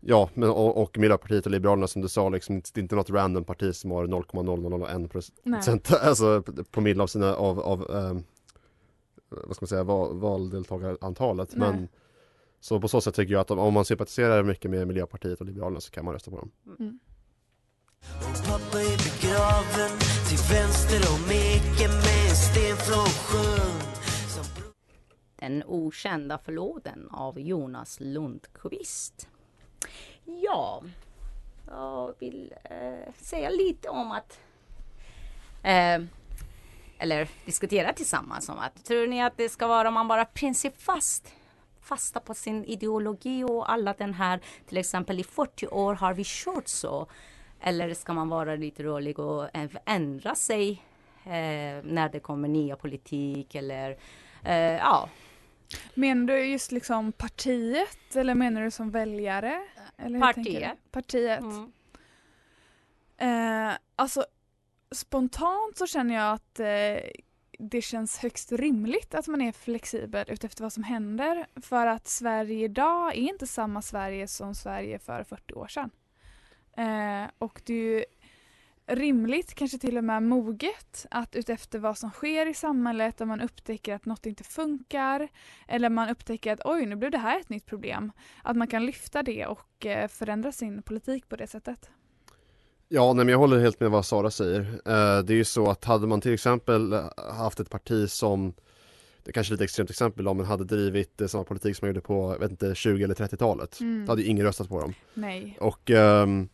Ja, 0.00 0.30
men, 0.34 0.48
och, 0.50 0.82
och 0.82 0.98
Miljöpartiet 0.98 1.46
och 1.46 1.52
Liberalerna 1.52 1.86
som 1.86 2.02
du 2.02 2.08
sa, 2.08 2.28
liksom, 2.28 2.60
det 2.60 2.76
är 2.76 2.82
inte 2.82 2.96
något 2.96 3.10
random 3.10 3.44
parti 3.44 3.74
som 3.74 3.90
har 3.90 4.06
0,0001 4.06 5.32
Nej. 5.42 5.58
procent, 5.58 5.92
alltså 6.02 6.42
promille 6.70 7.02
av 7.02 7.06
sina, 7.06 7.34
av, 7.34 7.60
av 7.60 7.80
eh, 7.80 8.18
vad 9.28 9.56
ska 9.56 9.62
man 9.62 9.68
säga, 9.68 9.84
val, 9.84 10.18
valdeltagarantalet. 10.18 11.56
Nej. 11.56 11.70
Men 11.70 11.88
så 12.60 12.80
på 12.80 12.88
så 12.88 13.00
sätt 13.00 13.14
tycker 13.14 13.32
jag 13.32 13.40
att 13.40 13.50
om, 13.50 13.58
om 13.58 13.74
man 13.74 13.84
sympatiserar 13.84 14.42
mycket 14.42 14.70
med 14.70 14.86
Miljöpartiet 14.86 15.40
och 15.40 15.46
Liberalerna 15.46 15.80
så 15.80 15.90
kan 15.90 16.04
man 16.04 16.14
rösta 16.14 16.30
på 16.30 16.36
dem. 16.36 16.50
Mm. 16.78 16.98
Pappa 18.46 18.80
är 18.80 18.96
begraven 18.96 19.98
till 20.28 20.38
vänster 20.54 21.00
om 21.14 21.30
eken 21.30 21.90
med 21.90 22.30
en 22.30 22.36
sten 22.36 22.76
från 22.76 23.06
sjön 23.06 23.80
Den 25.36 25.62
okända 25.66 26.38
floden 26.38 27.08
av 27.10 27.40
Jonas 27.40 28.00
Lundqvist. 28.00 29.28
Ja, 30.24 30.82
jag 31.66 32.14
vill 32.18 32.54
eh, 32.64 33.14
säga 33.16 33.50
lite 33.50 33.88
om 33.88 34.12
att 34.12 34.40
eh, 35.62 36.02
eller 36.98 37.28
diskutera 37.44 37.92
tillsammans 37.92 38.48
om 38.48 38.58
att 38.58 38.84
tror 38.84 39.06
ni 39.06 39.22
att 39.22 39.36
det 39.36 39.48
ska 39.48 39.66
vara 39.66 39.88
om 39.88 39.94
man 39.94 40.08
bara 40.08 40.24
principfast 40.24 41.32
fasta 41.80 42.20
på 42.20 42.34
sin 42.34 42.64
ideologi 42.64 43.44
och 43.44 43.72
alla 43.72 43.92
den 43.92 44.14
här, 44.14 44.40
till 44.66 44.76
exempel 44.76 45.20
i 45.20 45.24
40 45.24 45.66
år 45.66 45.94
har 45.94 46.14
vi 46.14 46.22
kört 46.26 46.68
så. 46.68 47.06
Eller 47.60 47.94
ska 47.94 48.12
man 48.12 48.28
vara 48.28 48.56
lite 48.56 48.82
rolig 48.82 49.18
och 49.18 49.48
ändra 49.84 50.34
sig 50.34 50.82
eh, 51.24 51.84
när 51.84 52.08
det 52.08 52.20
kommer 52.20 52.48
nya 52.48 52.76
politik 52.76 53.54
eller 53.54 53.98
eh, 54.44 54.76
ja. 54.76 55.08
Menar 55.94 56.26
du 56.26 56.44
just 56.44 56.72
liksom 56.72 57.12
partiet 57.12 58.16
eller 58.16 58.34
menar 58.34 58.62
du 58.62 58.70
som 58.70 58.90
väljare? 58.90 59.62
Eller? 59.96 60.20
Partiet. 60.20 60.78
Partiet. 60.90 61.40
Mm. 61.40 61.72
Eh, 63.18 63.76
alltså 63.96 64.24
spontant 64.90 65.76
så 65.76 65.86
känner 65.86 66.14
jag 66.14 66.32
att 66.32 66.60
eh, 66.60 67.10
det 67.58 67.82
känns 67.82 68.18
högst 68.18 68.52
rimligt 68.52 69.14
att 69.14 69.26
man 69.26 69.42
är 69.42 69.52
flexibel 69.52 70.24
utefter 70.28 70.62
vad 70.62 70.72
som 70.72 70.82
händer. 70.82 71.46
För 71.62 71.86
att 71.86 72.08
Sverige 72.08 72.64
idag 72.64 73.08
är 73.08 73.20
inte 73.20 73.46
samma 73.46 73.82
Sverige 73.82 74.28
som 74.28 74.54
Sverige 74.54 74.98
för 74.98 75.24
40 75.24 75.54
år 75.54 75.66
sedan. 75.66 75.90
Eh, 76.78 77.30
och 77.38 77.62
det 77.64 77.72
är 77.72 77.98
ju 77.98 78.04
rimligt, 78.86 79.54
kanske 79.54 79.78
till 79.78 79.98
och 79.98 80.04
med 80.04 80.22
moget, 80.22 81.06
att 81.10 81.36
utefter 81.36 81.78
vad 81.78 81.98
som 81.98 82.10
sker 82.10 82.46
i 82.46 82.54
samhället, 82.54 83.20
om 83.20 83.28
man 83.28 83.40
upptäcker 83.40 83.94
att 83.94 84.06
något 84.06 84.26
inte 84.26 84.44
funkar 84.44 85.28
eller 85.68 85.88
man 85.88 86.08
upptäcker 86.08 86.52
att 86.52 86.60
oj, 86.64 86.86
nu 86.86 86.96
blev 86.96 87.10
det 87.10 87.18
här 87.18 87.40
ett 87.40 87.48
nytt 87.48 87.66
problem, 87.66 88.12
att 88.42 88.56
man 88.56 88.68
kan 88.68 88.86
lyfta 88.86 89.22
det 89.22 89.46
och 89.46 89.86
eh, 89.86 90.08
förändra 90.08 90.52
sin 90.52 90.82
politik 90.82 91.28
på 91.28 91.36
det 91.36 91.46
sättet. 91.46 91.90
Ja, 92.88 93.12
nej, 93.12 93.24
men 93.24 93.32
jag 93.32 93.38
håller 93.38 93.58
helt 93.58 93.80
med 93.80 93.90
vad 93.90 94.06
Sara 94.06 94.30
säger. 94.30 94.60
Eh, 94.60 95.24
det 95.24 95.32
är 95.32 95.36
ju 95.36 95.44
så 95.44 95.70
att 95.70 95.84
hade 95.84 96.06
man 96.06 96.20
till 96.20 96.34
exempel 96.34 96.92
eh, 96.92 97.04
haft 97.32 97.60
ett 97.60 97.70
parti 97.70 98.10
som 98.10 98.54
det 99.24 99.30
är 99.30 99.32
kanske 99.32 99.50
är 99.50 99.54
lite 99.54 99.64
extremt 99.64 99.90
exempel 99.90 100.24
då, 100.24 100.34
men 100.34 100.46
hade 100.46 100.64
drivit 100.64 101.20
eh, 101.20 101.26
samma 101.26 101.44
politik 101.44 101.76
som 101.76 101.86
man 101.86 101.94
gjorde 101.94 102.06
på, 102.06 102.36
vet 102.40 102.50
inte, 102.50 102.74
20 102.74 103.04
eller 103.04 103.14
30-talet. 103.14 103.80
Mm. 103.80 104.06
Då 104.06 104.12
hade 104.12 104.22
ju 104.22 104.28
ingen 104.28 104.46
röstat 104.46 104.68
på 104.68 104.80
dem. 104.80 104.94
Nej. 105.14 105.56
Och, 105.60 105.90
ehm, 105.90 106.48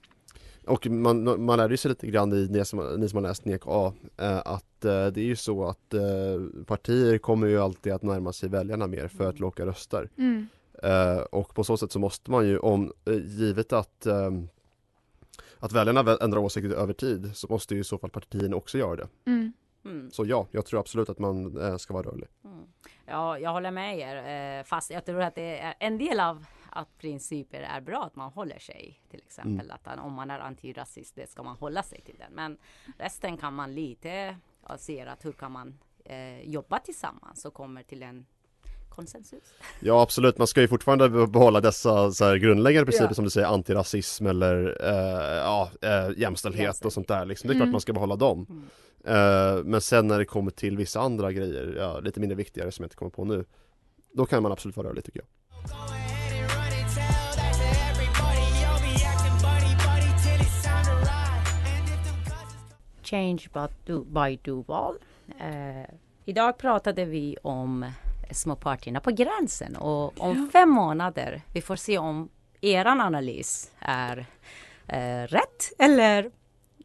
och 0.66 0.86
man, 0.86 1.44
man 1.44 1.58
lärde 1.58 1.72
ju 1.72 1.76
sig 1.76 1.88
lite 1.88 2.06
grann 2.06 2.32
i 2.32 2.48
ni 2.50 2.64
som, 2.64 2.94
ni 2.98 3.08
som 3.08 3.16
har 3.16 3.28
läst 3.28 3.44
NEK 3.44 3.62
A 3.66 3.92
eh, 4.16 4.38
att 4.38 4.84
eh, 4.84 5.06
det 5.06 5.20
är 5.20 5.24
ju 5.24 5.36
så 5.36 5.64
att 5.64 5.94
eh, 5.94 6.64
partier 6.66 7.18
kommer 7.18 7.46
ju 7.46 7.60
alltid 7.60 7.92
att 7.92 8.02
närma 8.02 8.32
sig 8.32 8.48
väljarna 8.48 8.86
mer 8.86 9.08
för 9.08 9.28
att 9.28 9.40
locka 9.40 9.66
röster. 9.66 10.08
Mm. 10.18 10.46
Och 11.30 11.54
på 11.54 11.64
så 11.64 11.76
sätt 11.76 11.92
så 11.92 11.98
måste 11.98 12.30
man 12.30 12.46
ju, 12.46 12.58
om, 12.58 12.92
givet 13.26 13.72
att 13.72 14.06
att 15.58 15.72
väljarna 15.72 16.02
väl 16.02 16.18
ändrar 16.20 16.38
åsikter 16.38 16.76
över 16.76 16.92
tid 16.92 17.30
så 17.34 17.46
måste 17.50 17.74
ju 17.74 17.80
i 17.80 17.84
så 17.84 17.98
fall 17.98 18.10
partierna 18.10 18.56
också 18.56 18.78
göra 18.78 18.96
det. 18.96 19.08
Mm. 19.26 19.52
Mm. 19.84 20.10
Så 20.10 20.24
ja, 20.24 20.46
jag 20.50 20.66
tror 20.66 20.80
absolut 20.80 21.08
att 21.08 21.18
man 21.18 21.78
ska 21.78 21.94
vara 21.94 22.06
rörlig. 22.06 22.28
Ja, 23.06 23.38
jag 23.38 23.50
håller 23.50 23.70
med 23.70 23.98
er. 23.98 24.64
Fast 24.64 24.90
jag 24.90 25.04
tror 25.04 25.22
att 25.22 25.34
det 25.34 25.58
är 25.58 25.74
en 25.80 25.98
del 25.98 26.20
av 26.20 26.44
att 26.74 26.98
principer 26.98 27.60
är 27.60 27.80
bra 27.80 28.04
att 28.04 28.16
man 28.16 28.32
håller 28.32 28.58
sig. 28.58 29.00
Till 29.10 29.20
exempel 29.26 29.66
Mm. 29.66 29.76
att 29.84 29.98
om 29.98 30.12
man 30.12 30.30
är 30.30 30.38
antirasist, 30.38 31.14
det 31.14 31.30
ska 31.30 31.42
man 31.42 31.56
hålla 31.56 31.82
sig 31.82 32.00
till 32.00 32.14
den. 32.18 32.32
Men 32.32 32.58
resten 32.98 33.36
kan 33.36 33.54
man 33.54 33.74
lite 33.74 34.36
se 34.78 35.00
att 35.02 35.24
hur 35.24 35.32
kan 35.32 35.52
man 35.52 35.78
eh, 36.04 36.40
jobba 36.40 36.78
tillsammans 36.78 37.44
och 37.44 37.54
kommer 37.54 37.82
till 37.82 38.02
en 38.02 38.26
konsensus. 38.88 39.54
Ja 39.80 40.02
absolut, 40.02 40.38
man 40.38 40.46
ska 40.46 40.60
ju 40.60 40.68
fortfarande 40.68 41.08
be- 41.08 41.26
behålla 41.26 41.60
dessa 41.60 42.10
så 42.12 42.34
grundläggande 42.34 42.86
principer 42.86 43.08
Ja. 43.10 43.14
som 43.14 43.24
du 43.24 43.30
säger, 43.30 43.46
antirasism 43.46 44.26
eller 44.26 44.78
eh, 44.80 45.34
ja, 45.36 45.70
eh, 45.82 46.10
jämställdhet 46.18 46.84
och 46.84 46.92
sånt 46.92 47.08
där 47.08 47.24
liksom. 47.24 47.48
Det 47.48 47.52
är 47.52 47.56
klart 47.56 47.62
Mm. 47.64 47.72
man 47.72 47.80
ska 47.80 47.92
behålla 47.92 48.16
dem. 48.16 48.68
Eh, 49.04 49.64
men 49.64 49.80
sen 49.80 50.06
när 50.06 50.18
det 50.18 50.24
kommer 50.24 50.50
till 50.50 50.76
vissa 50.76 51.00
andra 51.00 51.32
grejer, 51.32 51.74
ja, 51.78 52.00
lite 52.00 52.20
mindre 52.20 52.36
viktigare 52.36 52.72
som 52.72 52.82
jag 52.82 52.86
inte 52.86 52.96
kommer 52.96 53.10
på 53.10 53.24
nu, 53.24 53.44
då 54.12 54.26
kan 54.26 54.42
man 54.42 54.52
absolut 54.52 54.76
vara 54.76 54.88
rörlig 54.88 55.04
tycker 55.04 55.20
jag. 55.20 56.03
Change 63.04 63.48
by 64.06 64.38
Duval. 64.42 64.94
Eh, 65.40 65.94
idag 66.24 66.58
pratade 66.58 67.04
vi 67.04 67.36
om 67.42 67.90
små 68.30 68.56
partierna 68.56 69.00
på 69.00 69.10
gränsen 69.10 69.76
och 69.76 70.20
om 70.20 70.50
fem 70.52 70.70
månader, 70.70 71.42
vi 71.52 71.60
får 71.62 71.76
se 71.76 71.98
om 71.98 72.28
eran 72.60 73.00
analys 73.00 73.70
är 73.78 74.26
eh, 74.88 75.26
rätt 75.26 75.72
eller 75.78 76.30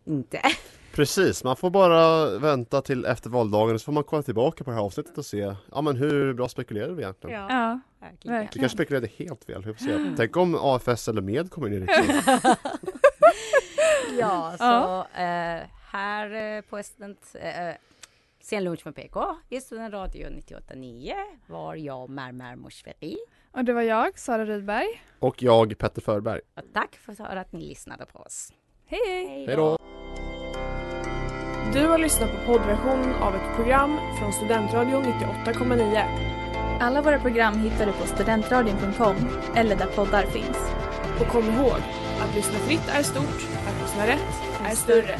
inte. 0.05 0.41
Precis, 0.91 1.43
man 1.43 1.55
får 1.55 1.69
bara 1.69 2.29
vänta 2.39 2.81
till 2.81 3.05
efter 3.05 3.29
valdagen 3.29 3.79
så 3.79 3.85
får 3.85 3.91
man 3.91 4.03
kolla 4.03 4.23
tillbaka 4.23 4.63
på 4.63 4.69
det 4.69 4.75
här 4.75 4.83
avsnittet 4.83 5.17
och 5.17 5.25
se, 5.25 5.55
ja 5.71 5.81
men 5.81 5.95
hur 5.97 6.33
bra 6.33 6.49
spekulerade 6.49 6.93
vi 6.93 7.03
egentligen? 7.03 7.39
Ja, 7.41 7.47
ja 7.49 7.79
Vi 7.99 8.05
verkligen. 8.29 8.47
kanske 8.47 8.69
spekulerade 8.69 9.09
helt 9.17 9.43
fel, 9.45 9.63
vi. 9.63 9.91
Mm. 9.93 10.15
Tänk 10.17 10.37
om 10.37 10.55
AFS 10.61 11.07
eller 11.07 11.21
MED 11.21 11.51
kommer 11.51 11.67
in 11.67 11.73
i 11.73 11.79
riksdagen. 11.85 12.55
Ja, 14.19 14.53
så 14.57 14.63
Ja. 14.63 15.07
eh, 15.23 15.61
här 15.91 16.55
eh, 16.57 16.61
på 16.61 16.83
student, 16.83 17.35
eh, 17.41 17.75
Sen 18.41 18.63
lunch 18.63 18.85
med 18.85 18.95
PK 18.95 19.35
i 19.49 19.61
Studentradio 19.61 20.27
98.9 20.27 21.13
var 21.47 21.75
jag 21.75 22.09
Mermer 22.09 22.55
Moshferi. 22.55 23.17
Och 23.51 23.65
det 23.65 23.73
var 23.73 23.81
jag, 23.81 24.19
Sara 24.19 24.45
Rydberg. 24.45 25.03
Och 25.19 25.43
jag, 25.43 25.77
Petter 25.77 26.01
Förberg. 26.01 26.41
Och 26.55 26.63
tack 26.73 26.95
för 26.95 27.35
att 27.35 27.51
ni 27.51 27.59
lyssnade 27.59 28.05
på 28.05 28.19
oss. 28.19 28.53
Hej 28.85 28.99
hej! 29.07 29.45
Hej 29.45 29.55
då! 29.55 29.77
Du 31.73 31.87
har 31.87 31.97
lyssnat 31.97 32.31
på 32.31 32.45
poddversion 32.45 33.13
av 33.13 33.35
ett 33.35 33.55
program 33.55 33.99
från 34.19 34.33
Studentradion 34.33 35.03
98,9. 35.03 36.79
Alla 36.79 37.01
våra 37.01 37.19
program 37.19 37.59
hittar 37.59 37.85
du 37.85 37.91
på 37.91 38.05
studentradion.com 38.07 39.15
eller 39.55 39.75
där 39.75 39.85
poddar 39.95 40.23
finns. 40.23 40.71
Och 41.21 41.27
kom 41.27 41.43
ihåg, 41.43 41.79
att 42.21 42.35
lyssna 42.35 42.59
fritt 42.59 42.87
är 42.89 43.03
stort, 43.03 43.47
att 43.67 43.81
lyssna 43.81 44.07
rätt 44.07 44.41
är 44.65 44.75
större. 44.75 45.17